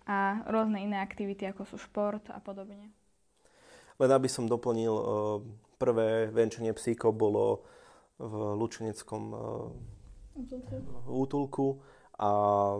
[0.06, 2.90] a rôzne iné aktivity, ako sú šport a podobne.
[3.98, 5.42] Len aby som doplnil, uh,
[5.78, 7.62] prvé venčenie psíkov bolo
[8.18, 9.70] v Lučeneckom uh,
[11.06, 11.78] útulku.
[12.18, 12.30] A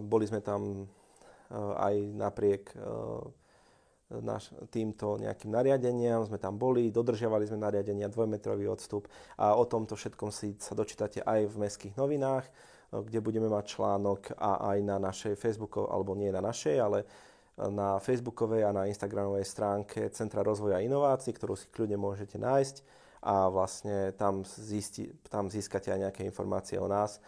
[0.02, 2.74] boli sme tam uh, aj napriek
[4.08, 9.04] naš, týmto nejakým nariadeniam, sme tam boli, dodržiavali sme nariadenia, dvojmetrový odstup.
[9.36, 12.48] A o tomto všetkom si sa dočítate aj v mestských novinách,
[12.88, 17.04] kde budeme mať článok a aj na našej Facebookov, alebo nie na našej, ale
[17.66, 22.76] na Facebookovej a na Instagramovej stránke Centra rozvoja inovácií, ktorú si kľudne môžete nájsť
[23.18, 27.18] a vlastne tam, zisti, tam získate aj nejaké informácie o nás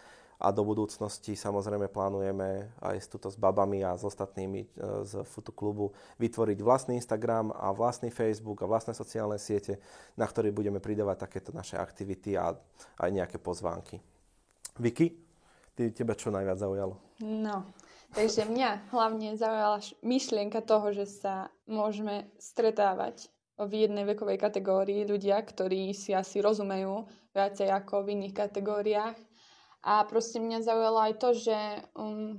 [0.41, 4.67] a do budúcnosti samozrejme plánujeme aj s, tuto s babami a s ostatnými e,
[5.05, 9.77] z Futoklubu vytvoriť vlastný Instagram a vlastný Facebook a vlastné sociálne siete,
[10.17, 12.57] na ktoré budeme pridávať takéto naše aktivity a
[12.97, 14.01] aj nejaké pozvánky.
[14.81, 15.13] Vicky,
[15.77, 16.97] ty, teba čo najviac zaujalo?
[17.21, 17.69] No,
[18.15, 25.37] takže mňa hlavne zaujala myšlienka toho, že sa môžeme stretávať v jednej vekovej kategórii ľudia,
[25.41, 29.17] ktorí si asi rozumejú viacej ako v iných kategóriách
[29.81, 31.57] a proste mňa zaujalo aj to, že
[31.97, 32.37] um,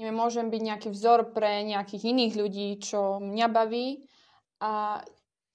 [0.00, 4.08] neviem, môžem byť nejaký vzor pre nejakých iných ľudí, čo mňa baví.
[4.64, 5.04] A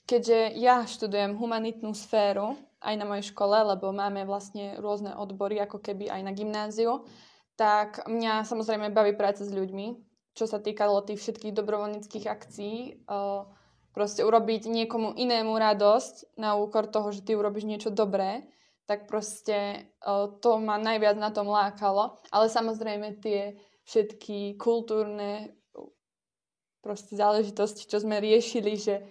[0.05, 5.81] keďže ja študujem humanitnú sféru aj na mojej škole, lebo máme vlastne rôzne odbory, ako
[5.81, 7.07] keby aj na gymnáziu,
[7.55, 9.97] tak mňa samozrejme baví práca s ľuďmi,
[10.33, 13.05] čo sa týkalo tých všetkých dobrovoľníckých akcií.
[13.93, 18.41] Proste urobiť niekomu inému radosť na úkor toho, že ty urobíš niečo dobré
[18.85, 19.87] tak proste
[20.43, 22.19] to ma najviac na tom lákalo.
[22.31, 23.55] Ale samozrejme tie
[23.87, 25.55] všetky kultúrne
[26.83, 29.07] proste záležitosti, čo sme riešili, že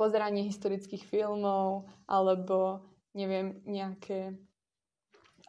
[0.00, 4.32] pozeranie historických filmov alebo neviem, nejaké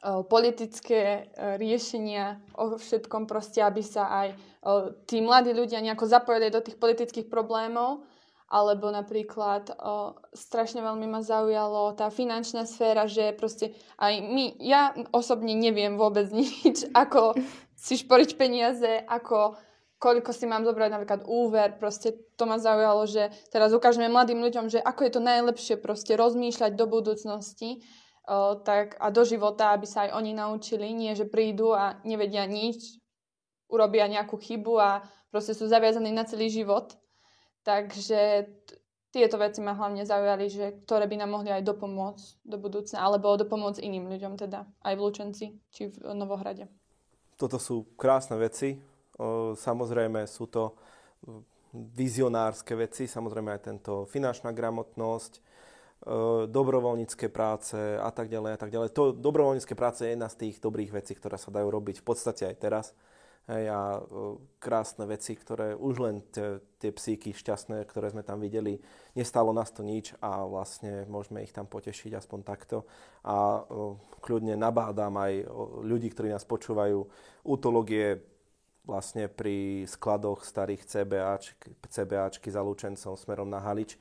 [0.04, 1.22] politické e,
[1.56, 4.28] riešenia o všetkom proste, aby sa aj
[5.08, 8.04] tí mladí ľudia nejako zapojili do tých politických problémov.
[8.54, 14.94] Alebo napríklad o, strašne veľmi ma zaujalo tá finančná sféra, že proste aj my, ja
[15.10, 17.34] osobne neviem vôbec nič, ako
[17.74, 19.58] si šporiť peniaze, ako
[19.98, 24.68] koľko si mám zobrať napríklad úver, proste to ma zaujalo, že teraz ukážeme mladým ľuďom,
[24.68, 27.82] že ako je to najlepšie proste rozmýšľať do budúcnosti
[28.64, 33.00] tak, a do života, aby sa aj oni naučili, nie že prídu a nevedia nič,
[33.68, 36.96] urobia nejakú chybu a proste sú zaviazaní na celý život
[37.64, 38.20] Takže
[38.68, 38.78] t-
[39.16, 43.40] tieto veci ma hlavne zaujali, že ktoré by nám mohli aj dopomôcť do budúcna, alebo
[43.40, 46.68] dopomôcť iným ľuďom teda, aj v Lučenci či v Novohrade.
[47.40, 48.78] Toto sú krásne veci.
[49.56, 50.76] Samozrejme sú to
[51.74, 55.40] vizionárske veci, samozrejme aj tento finančná gramotnosť,
[56.52, 58.90] dobrovoľnícke práce a tak ďalej a tak ďalej.
[58.92, 62.44] To dobrovoľnícke práce je jedna z tých dobrých vecí, ktoré sa dajú robiť v podstate
[62.48, 62.86] aj teraz
[63.44, 64.00] Hej, a
[64.56, 68.80] krásne veci, ktoré už len tie, tie psíky šťastné, ktoré sme tam videli,
[69.20, 72.88] nestalo nás to nič a vlastne môžeme ich tam potešiť aspoň takto.
[73.28, 73.68] A
[74.24, 75.44] kľudne nabádam aj
[75.84, 77.04] ľudí, ktorí nás počúvajú.
[77.44, 78.24] Útológie
[78.88, 84.00] vlastne pri skladoch starých CBAčky, CBAčky za Lučencom smerom na Halič.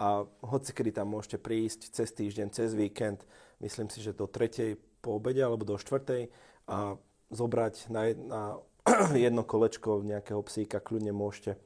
[0.00, 3.20] A hoci kedy tam môžete prísť cez týždeň, cez víkend,
[3.60, 6.32] myslím si, že do tretej po obede alebo do štvrtej
[6.64, 6.96] a
[7.28, 8.40] zobrať na, na
[9.28, 11.60] jedno kolečko nejakého psíka kľudne môžete.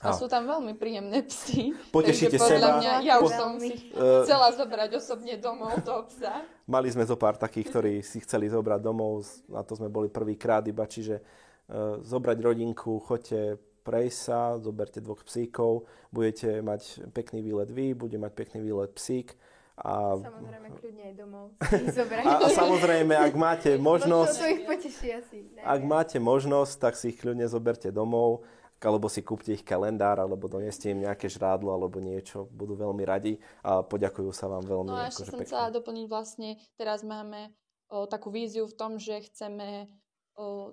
[0.00, 1.76] A, a sú tam veľmi príjemné psy.
[1.92, 2.80] Potešíte seba.
[2.80, 6.40] Mňa, ja už som si chcela zobrať osobne domov toho psa.
[6.64, 10.64] Mali sme zo pár takých, ktorí si chceli zobrať domov, na to sme boli prvýkrát
[10.64, 17.70] iba, čiže uh, zobrať rodinku, choďte prejsť sa, zoberte dvoch psíkov, budete mať pekný výlet
[17.72, 19.34] vy, bude mať pekný výlet psík
[19.80, 20.12] a...
[20.20, 21.44] Samozrejme, kľudne aj domov.
[22.28, 24.36] a, a samozrejme, ak máte možnosť...
[24.36, 25.36] To, ich poteší asi.
[25.56, 28.44] Ne, ak máte možnosť, tak si ich kľudne zoberte domov,
[28.80, 32.48] alebo si kúpte ich kalendár, alebo doneste im nejaké žrádlo, alebo niečo.
[32.52, 34.88] Budú veľmi radi a poďakujú sa vám veľmi.
[34.92, 35.48] No a ešte akože som pekne.
[35.48, 37.52] chcela doplniť vlastne, teraz máme
[37.88, 39.88] o, takú víziu v tom, že chceme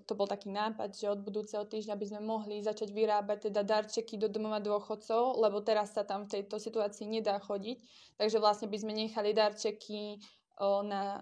[0.07, 4.15] to bol taký nápad, že od budúceho týždňa by sme mohli začať vyrábať teda darčeky
[4.15, 7.83] do domova dôchodcov, lebo teraz sa tam v tejto situácii nedá chodiť.
[8.15, 10.23] Takže vlastne by sme nechali darčeky
[10.61, 11.19] na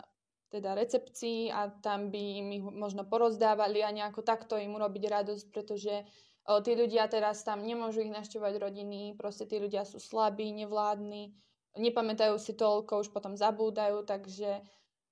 [0.54, 5.46] teda recepcii a tam by im ich možno porozdávali a nejako takto im urobiť radosť,
[5.52, 6.06] pretože
[6.46, 11.34] tí ľudia teraz tam nemôžu ich naštevovať rodiny, proste tí ľudia sú slabí, nevládni,
[11.76, 14.62] nepamätajú si toľko, už potom zabúdajú, takže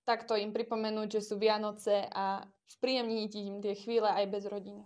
[0.03, 4.83] takto im pripomenúť, že sú Vianoce a spríjemniť im tie chvíle aj bez rodiny.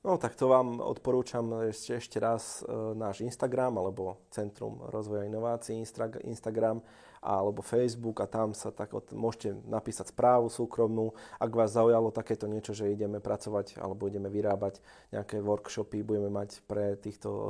[0.00, 5.76] No tak to vám odporúčam ešte, ešte raz e, náš Instagram alebo Centrum rozvoja inovácií
[6.24, 6.80] Instagram
[7.20, 12.48] alebo Facebook a tam sa tak od, môžete napísať správu súkromnú, ak vás zaujalo takéto
[12.48, 14.80] niečo, že ideme pracovať alebo ideme vyrábať
[15.12, 17.44] nejaké workshopy, budeme mať pre týchto e,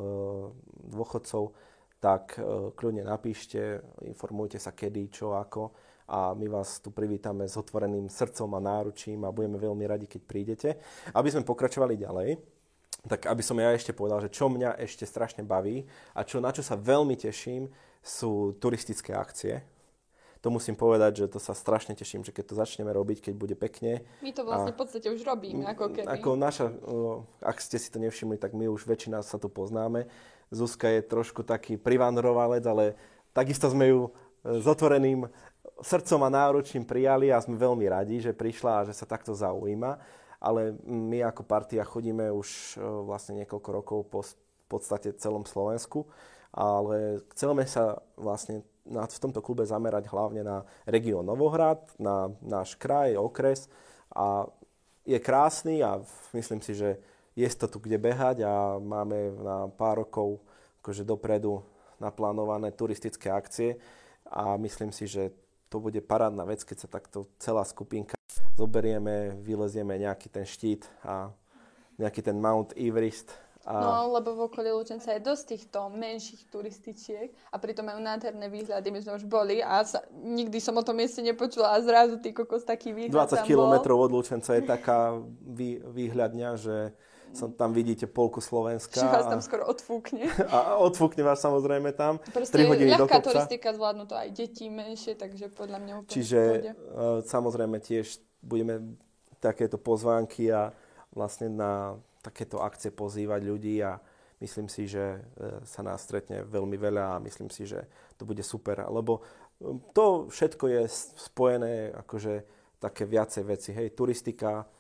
[0.90, 1.55] dôchodcov,
[2.03, 5.70] tak e, kľudne napíšte, informujte sa kedy, čo, ako
[6.11, 10.23] a my vás tu privítame s otvoreným srdcom a náručím a budeme veľmi radi, keď
[10.27, 10.68] prídete.
[11.14, 12.42] Aby sme pokračovali ďalej,
[13.07, 16.51] tak aby som ja ešte povedal, že čo mňa ešte strašne baví a čo, na
[16.51, 17.70] čo sa veľmi teším,
[18.03, 19.62] sú turistické akcie.
[20.40, 23.55] To musím povedať, že to sa strašne teším, že keď to začneme robiť, keď bude
[23.61, 24.01] pekne.
[24.25, 26.09] My to vlastne a, v podstate už robíme, ako keby.
[26.16, 26.73] Ako naša,
[27.44, 30.09] ak ste si to nevšimli, tak my už väčšina sa tu poznáme.
[30.49, 32.96] Zuzka je trošku taký privandrovalec, ale
[33.37, 34.01] takisto sme ju
[34.40, 35.29] s otvoreným
[35.81, 39.97] srdcom a náročím prijali a sme veľmi radi, že prišla a že sa takto zaujíma.
[40.40, 44.25] Ale my ako partia chodíme už e, vlastne niekoľko rokov po
[44.71, 46.07] v podstate celom Slovensku,
[46.55, 53.19] ale chceme sa vlastne v tomto klube zamerať hlavne na región Novohrad, na náš kraj,
[53.19, 53.66] okres
[54.14, 54.47] a
[55.03, 55.99] je krásny a
[56.31, 57.03] myslím si, že
[57.35, 60.38] je to tu kde behať a máme na pár rokov
[60.83, 61.66] akože dopredu
[61.99, 63.75] naplánované turistické akcie
[64.27, 65.35] a myslím si, že
[65.70, 68.18] to bude parádna vec, keď sa takto celá skupinka
[68.59, 71.33] zoberieme, vylezieme nejaký ten štít a
[71.96, 73.33] nejaký ten Mount Everest.
[73.61, 73.76] A...
[73.76, 78.88] No, lebo v okolí Lučenca je dosť týchto menších turističiek a pritom majú nádherné výhľady.
[78.88, 82.33] My sme už boli a sa, nikdy som o tom mieste nepočula a zrazu ty
[82.33, 86.96] kokos taký výhľad 20 kilometrov od Lučenca je taká vý, výhľadňa, že
[87.33, 88.99] som, tam vidíte polku Slovenska.
[88.99, 90.27] Že vás tam skoro odfúkne.
[90.55, 92.19] A odfúkne vás samozrejme tam.
[92.35, 96.14] Proste 3 hodiny ľahká do turistika zvládnu to aj deti menšie, takže podľa mňa úplne
[96.14, 98.99] Čiže uh, samozrejme tiež budeme
[99.38, 100.75] takéto pozvánky a
[101.14, 103.97] vlastne na takéto akcie pozývať ľudí a
[104.43, 107.87] myslím si, že uh, sa nás stretne veľmi veľa a myslím si, že
[108.19, 109.23] to bude super, lebo
[109.93, 110.83] to všetko je
[111.31, 112.35] spojené akože
[112.81, 113.71] také viacej veci.
[113.77, 114.80] Hej, turistika, E,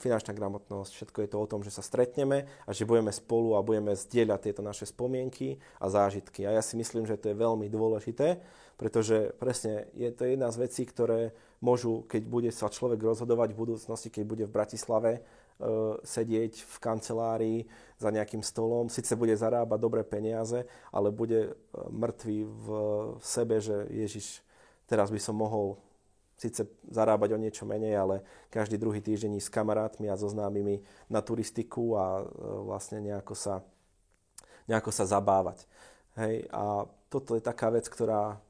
[0.00, 3.64] finančná gramotnosť, všetko je to o tom, že sa stretneme a že budeme spolu a
[3.64, 6.48] budeme zdieľať tieto naše spomienky a zážitky.
[6.48, 8.40] A ja si myslím, že to je veľmi dôležité,
[8.80, 13.60] pretože presne je to jedna z vecí, ktoré môžu, keď bude sa človek rozhodovať v
[13.60, 17.58] budúcnosti, keď bude v Bratislave, uh, sedieť v kancelárii
[18.00, 21.52] za nejakým stolom, síce bude zarábať dobré peniaze, ale bude uh,
[21.92, 22.66] mŕtvý v,
[23.20, 24.40] v sebe, že Ježiš,
[24.88, 25.76] teraz by som mohol
[26.40, 28.16] síce zarábať o niečo menej, ale
[28.48, 30.80] každý druhý týždeň s kamarátmi a so známymi
[31.12, 32.32] na turistiku a e,
[32.64, 33.60] vlastne nejako sa,
[34.64, 35.68] nejako sa zabávať.
[36.16, 38.40] Hej, a toto je taká vec, ktorá...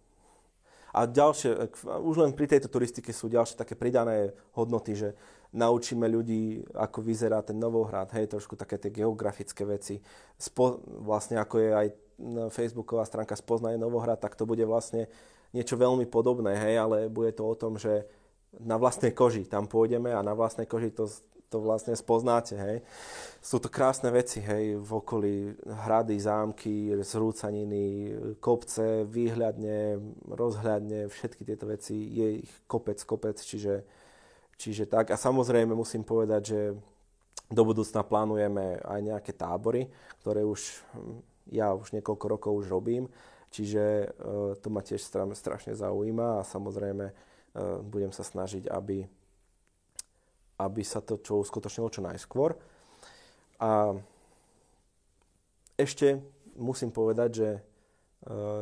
[0.94, 1.66] A ďalšie, e,
[1.98, 5.18] už len pri tejto turistike sú ďalšie také pridané hodnoty, že
[5.50, 9.98] naučíme ľudí, ako vyzerá ten Novohrad, hej, trošku také tie geografické veci.
[10.38, 11.88] Spo, vlastne ako je aj
[12.54, 15.10] facebooková stránka Spoznaj Novohrad, tak to bude vlastne
[15.50, 18.06] niečo veľmi podobné, hej, ale bude to o tom, že
[18.58, 21.06] na vlastnej koži tam pôjdeme a na vlastnej koži to,
[21.50, 22.82] to vlastne spoznáte, hej.
[23.42, 29.98] Sú to krásne veci, hej, v okolí hrady, zámky, zrúcaniny, kopce, výhľadne,
[30.30, 33.82] rozhľadne, všetky tieto veci, je ich kopec, kopec, čiže,
[34.58, 35.10] čiže tak.
[35.10, 36.60] A samozrejme musím povedať, že
[37.50, 39.90] do budúcna plánujeme aj nejaké tábory,
[40.22, 40.86] ktoré už
[41.50, 43.10] ja už niekoľko rokov už robím
[43.50, 44.06] Čiže e,
[44.62, 45.02] to ma tiež
[45.34, 47.14] strašne zaujíma a samozrejme e,
[47.82, 49.02] budem sa snažiť, aby,
[50.62, 52.54] aby sa to čo uskutočnilo čo najskôr.
[53.58, 53.98] A
[55.74, 56.22] ešte
[56.54, 57.60] musím povedať, že e,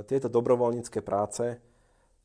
[0.09, 1.61] tieto dobrovoľnícke práce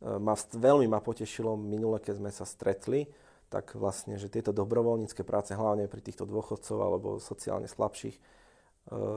[0.04, 3.08] ma, veľmi ma potešilo minule, keď sme sa stretli,
[3.48, 8.18] tak vlastne, že tieto dobrovoľnícke práce, hlavne pri týchto dôchodcov alebo sociálne slabších,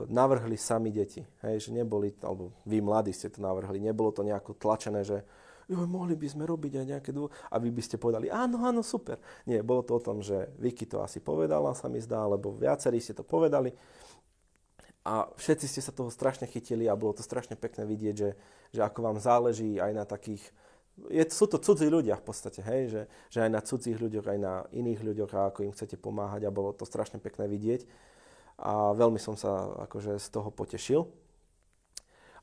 [0.07, 1.21] navrhli sami deti.
[1.43, 5.27] Hej, že neboli, alebo vy mladí ste to navrhli, nebolo to nejako tlačené, že
[5.67, 7.27] jo, mohli by sme robiť aj nejaké dô...
[7.51, 9.19] A vy by ste povedali, áno, áno, super.
[9.43, 13.03] Nie, bolo to o tom, že Vicky to asi povedala, sa mi zdá, alebo viacerí
[13.03, 13.75] ste to povedali.
[15.07, 18.29] A všetci ste sa toho strašne chytili a bolo to strašne pekné vidieť, že,
[18.75, 20.43] že ako vám záleží aj na takých
[21.13, 24.39] je, sú to cudzí ľudia v podstate, hej, že, že aj na cudzích ľuďoch, aj
[24.41, 27.85] na iných ľuďoch a ako im chcete pomáhať a bolo to strašne pekné vidieť
[28.57, 31.05] a veľmi som sa akože z toho potešil.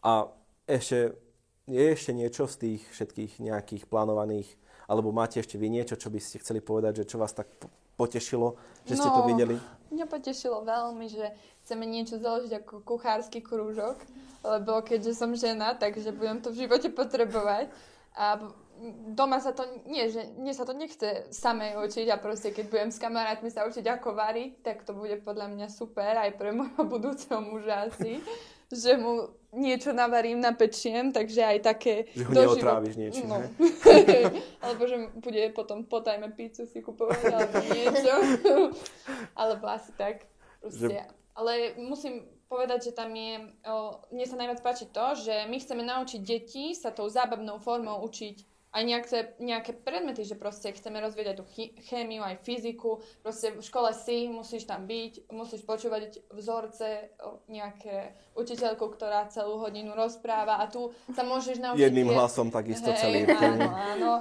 [0.07, 0.31] A
[0.65, 1.19] ešte,
[1.67, 4.49] je ešte niečo z tých všetkých nejakých plánovaných,
[4.87, 7.51] alebo máte ešte vy niečo, čo by ste chceli povedať, že čo vás tak
[7.99, 9.57] potešilo, že ste no, to videli?
[9.95, 11.31] mňa potešilo veľmi, že
[11.63, 14.03] chceme niečo založiť ako kuchársky krúžok,
[14.43, 17.71] lebo keďže som žena, takže budem to v živote potrebovať.
[18.19, 18.43] A
[19.17, 22.91] doma sa to, nie, že mne sa to nechce samej učiť a proste keď budem
[22.93, 26.83] s kamarátmi sa učiť ako variť, tak to bude podľa mňa super aj pre môjho
[26.93, 28.21] budúceho muža asi,
[28.69, 31.95] že mu niečo navarím, napečiem, takže aj také...
[32.13, 33.39] Že ho neotráviš niečím, no.
[34.65, 38.15] alebo že bude potom potajme pizzu si kupovať, alebo niečo.
[39.41, 40.27] alebo asi tak.
[40.59, 40.91] Proste.
[40.91, 40.99] Že...
[41.39, 45.83] Ale musím povedať, že tam je, o, mne sa najviac páči to, že my chceme
[45.87, 51.31] naučiť deti sa tou zábavnou formou učiť aj nejaké, nejaké predmety, že proste chceme rozvieť
[51.31, 51.45] aj tú
[51.87, 57.15] chémiu, aj fyziku, proste v škole si, musíš tam byť, musíš počúvať vzorce,
[57.47, 61.87] nejaké učiteľku, ktorá celú hodinu rozpráva a tu sa môžeš naučiť...
[61.87, 62.17] Jedným tie...
[62.19, 63.21] hlasom takisto hej, celý.
[63.31, 64.13] Áno, áno.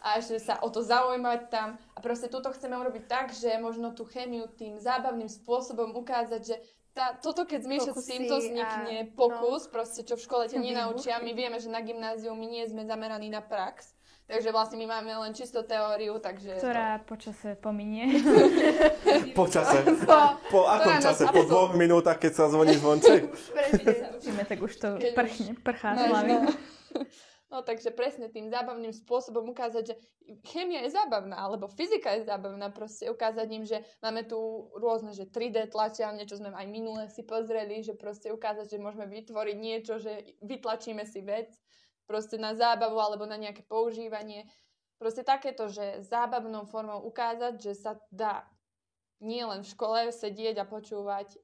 [0.00, 1.76] A ešte sa o to zaujímať tam.
[1.92, 6.56] A proste túto chceme urobiť tak, že možno tú chémiu tým zábavným spôsobom ukázať, že
[6.96, 9.72] tá, toto keď zmiešať s týmto vznikne a, pokus, no.
[9.74, 11.20] proste čo v škole ťa nenaučia.
[11.20, 13.97] My vieme, že na gymnáziu my nie sme zameraní na prax.
[14.28, 16.60] Takže vlastne my máme len čisto teóriu, takže...
[16.60, 17.16] Ktorá to...
[17.16, 18.12] počase pominie.
[19.40, 19.88] Počase?
[20.04, 21.24] Po, po akom čase?
[21.32, 23.24] Po dvoch minútach, keď sa zvoní zvonček?
[24.20, 26.32] Učíme, tak už to prchne, prchá z hlavy.
[26.44, 26.52] No.
[27.56, 29.94] no takže presne tým zábavným spôsobom ukázať, že
[30.44, 34.36] chémia je zábavná, alebo fyzika je zábavná, proste ukázať im, že máme tu
[34.76, 39.08] rôzne, že 3D tlačiarne, čo sme aj minule si pozreli, že proste ukázať, že môžeme
[39.08, 41.48] vytvoriť niečo, že vytlačíme si vec
[42.08, 44.48] proste na zábavu alebo na nejaké používanie.
[44.96, 48.48] Proste takéto, že zábavnou formou ukázať, že sa dá
[49.20, 51.38] nie len v škole sedieť a počúvať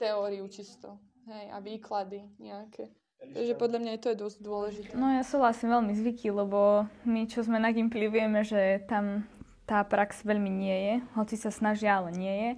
[0.00, 0.98] teóriu čisto.
[1.28, 2.90] Hej, a výklady nejaké.
[3.24, 4.92] Takže podľa mňa to je dosť dôležité.
[4.92, 9.24] No ja súhlasím veľmi zvyky, lebo my, čo sme na Gimply, vieme, že tam
[9.64, 12.50] tá prax veľmi nie je, hoci sa snažia, ale nie je.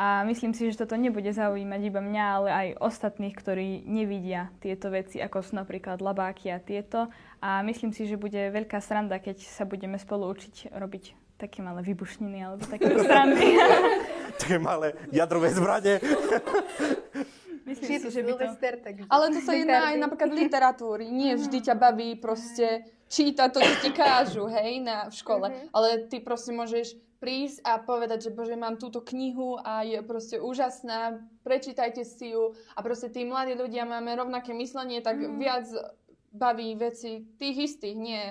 [0.00, 4.88] A myslím si, že toto nebude zaujímať iba mňa, ale aj ostatných, ktorí nevidia tieto
[4.88, 7.12] veci, ako sú napríklad labáky a tieto.
[7.44, 11.84] A myslím si, že bude veľká sranda, keď sa budeme spolu učiť robiť také malé
[11.84, 13.60] vybušniny alebo takéto srandy.
[14.40, 16.00] také malé jadrové zbranie.
[17.68, 18.44] Myslím si, že by to...
[19.04, 21.12] Ale to sa jedná aj napríklad literatúry.
[21.12, 25.46] Nie vždy ťa baví proste čítať to, čo ti kážu, hej, na, v škole.
[25.46, 25.70] Mm-hmm.
[25.76, 30.40] Ale ty proste môžeš prísť a povedať, že bože, mám túto knihu a je proste
[30.40, 35.36] úžasná, prečítajte si ju a proste tí mladí ľudia máme rovnaké myslenie, tak mm.
[35.36, 35.68] viac
[36.32, 38.24] baví veci tých istých, nie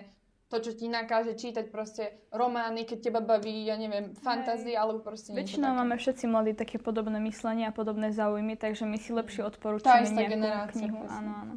[0.49, 5.29] to, čo ti nakáže čítať proste romány, keď teba baví, ja neviem, fantázie alebo proste
[5.29, 10.09] Väčšinou máme všetci mladí také podobné myslenie a podobné záujmy, takže my si lepšie odporúčame
[10.09, 11.05] nejakú knihu.
[11.05, 11.55] Áno, áno.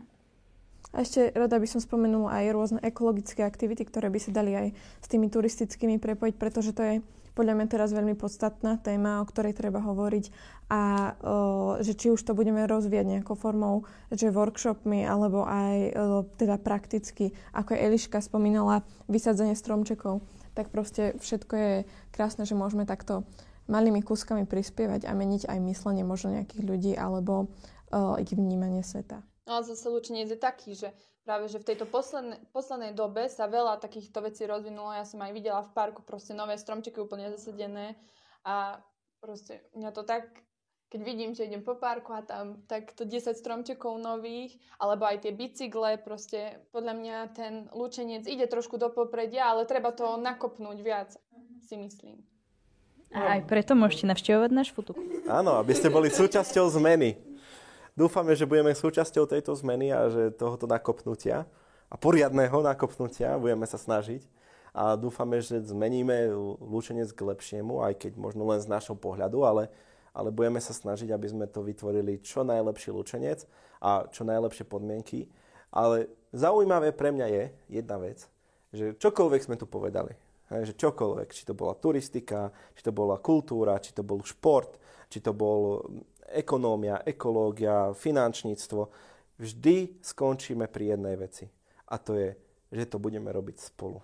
[0.93, 4.67] A ešte rada by som spomenula aj rôzne ekologické aktivity, ktoré by sa dali aj
[4.77, 6.95] s tými turistickými prepojiť, pretože to je
[7.33, 10.25] podľa mňa teraz veľmi podstatná téma, o ktorej treba hovoriť
[10.73, 11.37] a o,
[11.81, 15.91] že či už to budeme rozvíjať nejakou formou, že workshopmi alebo aj o,
[16.37, 21.73] teda prakticky, ako Eliška spomínala, vysadzenie stromčekov, tak proste všetko je
[22.13, 23.25] krásne, že môžeme takto
[23.69, 27.49] malými kúskami prispievať a meniť aj myslenie možno nejakých ľudí alebo
[27.93, 29.25] o, ich vnímanie sveta.
[29.49, 33.47] No a zase Lučenec je taký, že práve že v tejto poslednej, poslednej dobe sa
[33.47, 34.95] veľa takýchto vecí rozvinulo.
[34.95, 37.95] Ja som aj videla v parku proste nové stromčeky úplne zasadené
[38.43, 38.83] a
[39.23, 40.43] proste mňa to tak,
[40.91, 45.33] keď vidím, že idem po parku a tam takto 10 stromčekov nových, alebo aj tie
[45.33, 51.17] bicykle, proste podľa mňa ten lúčenec ide trošku do popredia, ale treba to nakopnúť viac,
[51.65, 52.21] si myslím.
[53.13, 54.97] A aj preto môžete navštevovať náš futuk.
[55.29, 57.32] Áno, aby ste boli súčasťou zmeny
[57.97, 61.45] dúfame, že budeme súčasťou tejto zmeny a že tohoto nakopnutia
[61.93, 64.25] a poriadného nakopnutia budeme sa snažiť
[64.73, 69.69] a dúfame, že zmeníme lúčenec k lepšiemu, aj keď možno len z našho pohľadu, ale,
[70.17, 73.45] ale budeme sa snažiť, aby sme to vytvorili čo najlepší lúčenec
[73.85, 75.29] a čo najlepšie podmienky.
[75.69, 78.25] Ale zaujímavé pre mňa je jedna vec,
[78.73, 80.17] že čokoľvek sme tu povedali,
[80.49, 84.81] že čokoľvek, či to bola turistika, či to bola kultúra, či to bol šport,
[85.13, 85.85] či to bol
[86.33, 88.89] ekonómia, ekológia, finančníctvo,
[89.37, 91.47] vždy skončíme pri jednej veci.
[91.93, 92.33] A to je,
[92.73, 94.01] že to budeme robiť spolu.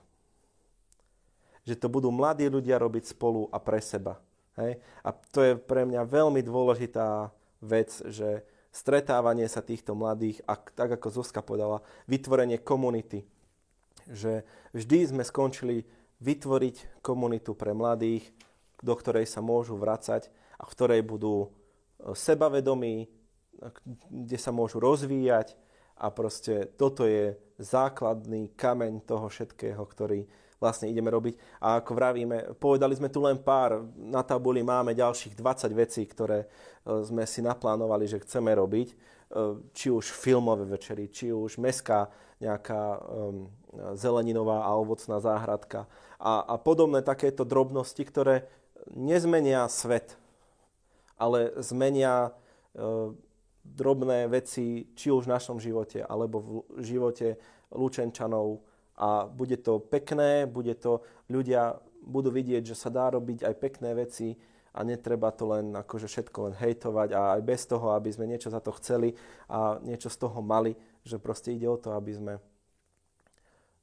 [1.65, 4.21] Že to budú mladí ľudia robiť spolu a pre seba.
[4.61, 4.81] Hej?
[5.05, 7.33] A to je pre mňa veľmi dôležitá
[7.65, 13.25] vec, že stretávanie sa týchto mladých, a tak ako Zuzka povedala, vytvorenie komunity.
[14.09, 14.45] Že
[14.77, 15.85] vždy sme skončili
[16.19, 18.27] vytvoriť komunitu pre mladých,
[18.83, 21.51] do ktorej sa môžu vracať a v ktorej budú
[22.03, 23.09] sebavedomí,
[24.11, 25.59] kde sa môžu rozvíjať
[25.99, 30.23] a proste toto je základný kameň toho všetkého, ktorý
[30.63, 31.35] vlastne ideme robiť.
[31.63, 36.47] A ako vravíme, povedali sme tu len pár, na tabuli máme ďalších 20 vecí, ktoré
[36.47, 36.47] e,
[37.07, 38.89] sme si naplánovali, že chceme robiť.
[38.91, 38.97] E,
[39.75, 43.03] či už filmové večery, či už mestská nejaká
[43.99, 45.91] zeleninová a ovocná záhradka
[46.23, 48.47] a, a podobné takéto drobnosti, ktoré
[48.95, 50.15] nezmenia svet,
[51.19, 53.13] ale zmenia uh,
[53.63, 57.37] drobné veci, či už v našom živote, alebo v živote
[57.75, 58.65] Lučenčanov,
[58.99, 63.95] a bude to pekné, bude to, ľudia budú vidieť, že sa dá robiť aj pekné
[63.95, 64.35] veci
[64.75, 68.51] a netreba to len akože všetko len hejtovať a aj bez toho, aby sme niečo
[68.51, 69.15] za to chceli
[69.47, 70.75] a niečo z toho mali,
[71.07, 72.35] že proste ide o to, aby sme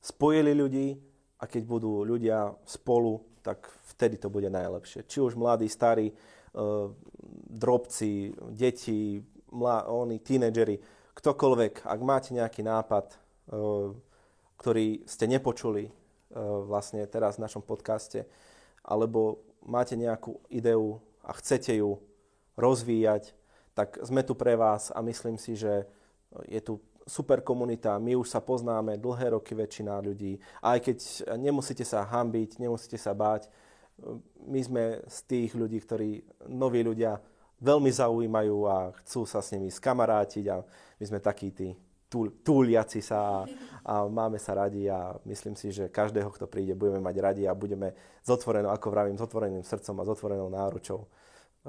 [0.04, 1.00] spojili ľudí
[1.40, 5.08] a keď budú ľudia spolu, tak vtedy to bude najlepšie.
[5.08, 6.14] Či už mladí, starí, e,
[7.52, 9.20] drobci, deti,
[9.52, 10.80] mlá, oni, tínedžeri,
[11.16, 13.18] ktokoľvek, ak máte nejaký nápad, e,
[14.56, 18.24] ktorý ste nepočuli uh, vlastne teraz v našom podcaste,
[18.82, 22.00] alebo máte nejakú ideu a chcete ju
[22.56, 23.36] rozvíjať,
[23.76, 25.84] tak sme tu pre vás a myslím si, že
[26.48, 30.40] je tu super komunita, my už sa poznáme dlhé roky väčšina ľudí.
[30.64, 33.52] Aj keď nemusíte sa hambiť, nemusíte sa báť,
[34.46, 36.10] my sme z tých ľudí, ktorí,
[36.52, 37.18] noví ľudia,
[37.64, 40.60] veľmi zaujímajú a chcú sa s nimi skamarátiť a
[41.00, 41.72] my sme takí tí
[42.44, 43.50] túliaci sa a,
[43.84, 47.58] a máme sa radi a myslím si, že každého, kto príde, budeme mať radi a
[47.58, 47.92] budeme
[48.24, 51.04] s otvorenou, ako vravím, s otvoreným srdcom a s otvorenou náručou.
[51.04, 51.08] E,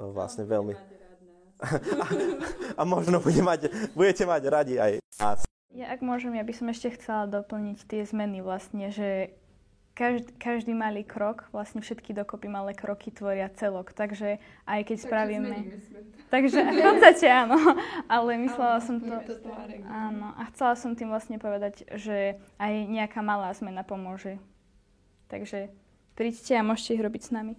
[0.07, 0.73] vlastne no, veľmi.
[1.59, 2.05] a,
[2.79, 5.43] a možno bude mať, budete mať radi aj nás.
[5.75, 9.35] Ja ak môžem, ja by som ešte chcela doplniť tie zmeny vlastne, že
[9.97, 13.97] každý, každý malý krok, vlastne všetky dokopy malé kroky tvoria celok.
[13.97, 14.37] Takže
[14.69, 15.49] aj keď Takže spravíme...
[16.29, 17.57] Takže v podstate áno,
[18.05, 19.17] ale myslela som to...
[19.89, 24.37] Áno, a chcela som tým vlastne povedať, že aj nejaká malá zmena pomôže.
[25.33, 25.73] Takže
[26.13, 27.53] príďte a môžete ich robiť s nami.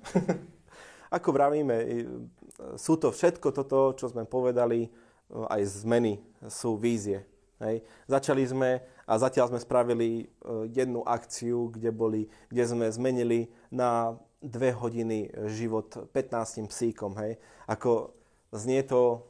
[1.19, 2.07] Ako vravíme,
[2.79, 4.87] sú to všetko toto, čo sme povedali,
[5.51, 7.27] aj zmeny sú vízie.
[7.59, 7.83] Hej.
[8.07, 8.79] Začali sme
[9.09, 10.25] a zatiaľ sme spravili e,
[10.69, 17.17] jednu akciu, kde, boli, kde sme zmenili na dve hodiny život 15 psíkom.
[17.17, 17.41] Hej.
[17.65, 18.13] Ako
[18.53, 19.25] znie to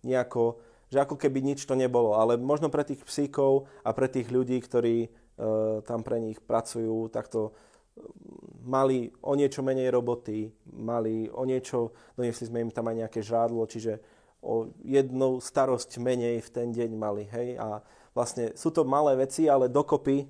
[0.00, 4.32] nejako, že ako keby nič to nebolo, ale možno pre tých psíkov a pre tých
[4.32, 5.08] ľudí, ktorí e,
[5.84, 7.52] tam pre nich pracujú, tak to e,
[8.64, 13.68] mali o niečo menej roboty, mali o niečo, doniesli sme im tam aj nejaké žrádlo,
[13.68, 14.00] čiže
[14.40, 17.26] o jednu starosť menej v ten deň mali.
[17.28, 17.58] Hej?
[17.58, 17.82] A
[18.18, 20.26] Vlastne sú to malé veci, ale dokopy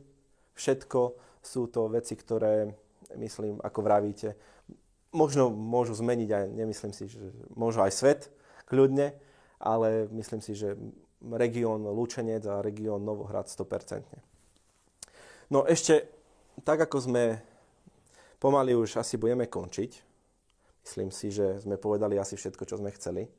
[0.52, 1.00] všetko
[1.40, 2.68] sú to veci, ktoré,
[3.16, 4.36] myslím, ako vravíte,
[5.16, 8.20] možno môžu zmeniť aj, nemyslím si, že môžu aj svet,
[8.68, 9.16] kľudne,
[9.56, 10.76] ale myslím si, že
[11.32, 14.04] región Lučenec a región Novohrad 100%.
[15.48, 16.04] No ešte,
[16.68, 17.40] tak ako sme
[18.36, 19.90] pomaly už asi budeme končiť,
[20.84, 23.32] myslím si, že sme povedali asi všetko, čo sme chceli.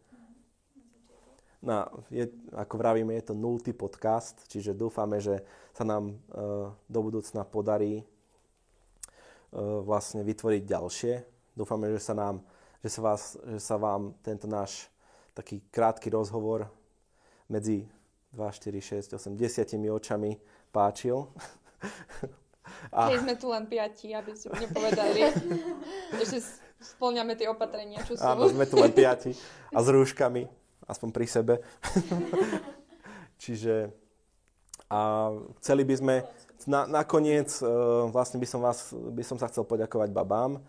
[1.60, 2.24] No, je,
[2.56, 5.44] ako vravíme, je to nultý podcast, čiže dúfame, že
[5.76, 11.14] sa nám uh, do budúcna podarí uh, vlastne vytvoriť ďalšie.
[11.60, 12.40] Dúfame, že sa, nám,
[12.80, 14.88] že sa, vás, že sa vám tento náš
[15.36, 16.72] taký krátky rozhovor
[17.52, 17.92] medzi
[18.32, 20.40] 2, 4, 6, 8, 10 očami
[20.72, 21.28] páčil.
[22.96, 23.12] A...
[23.12, 25.28] Nie sme tu len piati, aby ste nepovedali,
[26.30, 26.40] že
[26.80, 28.24] splňame tie opatrenia, čo sú.
[28.24, 29.36] Áno, sme tu len piati
[29.74, 30.59] a s rúškami
[30.90, 31.54] aspoň pri sebe.
[33.44, 33.94] Čiže
[34.90, 35.30] a
[35.62, 36.16] chceli by sme,
[36.66, 40.62] na, nakoniec uh, vlastne by som, vás, by som sa chcel poďakovať babám, uh,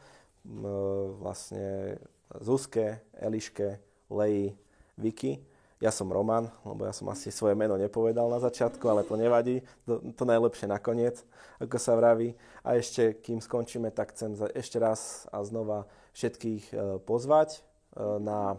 [1.17, 1.97] vlastne
[2.37, 3.81] Zuzke, Eliške,
[4.13, 4.53] Leji,
[5.01, 5.41] Viki.
[5.81, 9.65] Ja som Roman, lebo ja som asi svoje meno nepovedal na začiatku, ale to nevadí,
[9.89, 11.25] to, to najlepšie nakoniec,
[11.57, 12.37] ako sa vraví.
[12.61, 17.65] A ešte, kým skončíme, tak chcem za, ešte raz a znova všetkých uh, pozvať
[17.97, 18.55] na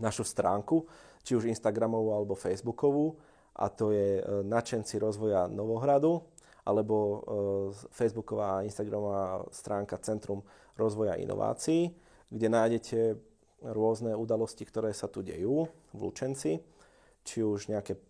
[0.00, 0.88] našu stránku,
[1.22, 3.16] či už Instagramovú alebo Facebookovú,
[3.60, 6.24] a to je e, Načenci rozvoja Novohradu,
[6.64, 7.18] alebo e,
[7.92, 10.40] Facebooková a Instagramová stránka Centrum
[10.80, 11.92] rozvoja inovácií,
[12.32, 12.98] kde nájdete
[13.60, 16.64] rôzne udalosti, ktoré sa tu dejú v Lučenci,
[17.20, 18.00] či už, nejaké,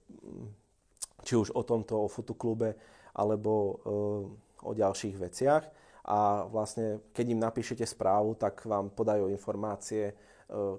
[1.26, 2.78] či už o tomto, o futuklube,
[3.16, 3.72] alebo e,
[4.62, 5.64] o ďalších veciach.
[6.06, 10.14] A vlastne, keď im napíšete správu, tak vám podajú informácie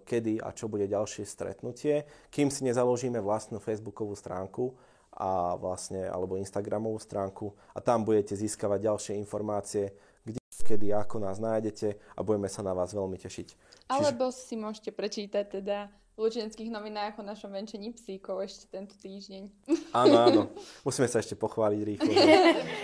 [0.03, 4.75] kedy a čo bude ďalšie stretnutie, kým si nezaložíme vlastnú facebookovú stránku
[5.11, 9.91] a vlastne, alebo Instagramovú stránku a tam budete získavať ďalšie informácie,
[10.23, 13.47] kde, kedy, ako nás nájdete a budeme sa na vás veľmi tešiť.
[13.91, 14.39] Alebo Čiže...
[14.39, 19.47] si môžete prečítať teda v Lučeneckých novinách o našom venčení psíkov ešte tento týždeň.
[19.95, 20.41] Áno, áno.
[20.87, 22.35] Musíme sa ešte pochváliť rýchlo, že,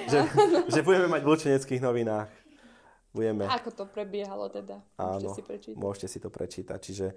[0.08, 0.20] že,
[0.72, 2.47] že budeme mať v Lučeneckých novinách.
[3.18, 3.43] Budeme.
[3.49, 4.78] Ako to prebiehalo teda?
[4.95, 5.78] Môžete Áno, si prečítať.
[5.82, 6.78] môžete si to prečítať.
[6.78, 7.07] Čiže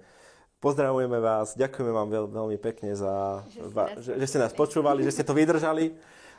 [0.57, 4.53] pozdravujeme vás, ďakujeme vám veľ, veľmi pekne za, Že va, nás že, že ste nás
[4.53, 5.93] počúvali, že ste to vydržali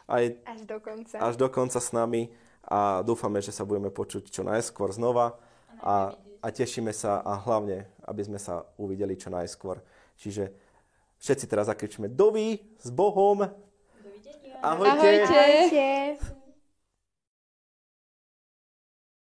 [0.07, 1.17] aj Až do konca.
[1.19, 2.31] až do konca s nami
[2.63, 5.39] a dúfame, že sa budeme počuť čo najskôr znova
[5.83, 9.83] a, a tešíme sa a hlavne, aby sme sa uvideli čo najskôr.
[10.19, 10.51] Čiže
[11.19, 13.43] všetci teraz zakričíme dovi s Bohom.
[13.43, 14.31] Ahojte.
[14.63, 15.27] Ahojte.
[15.27, 16.32] Ahojte.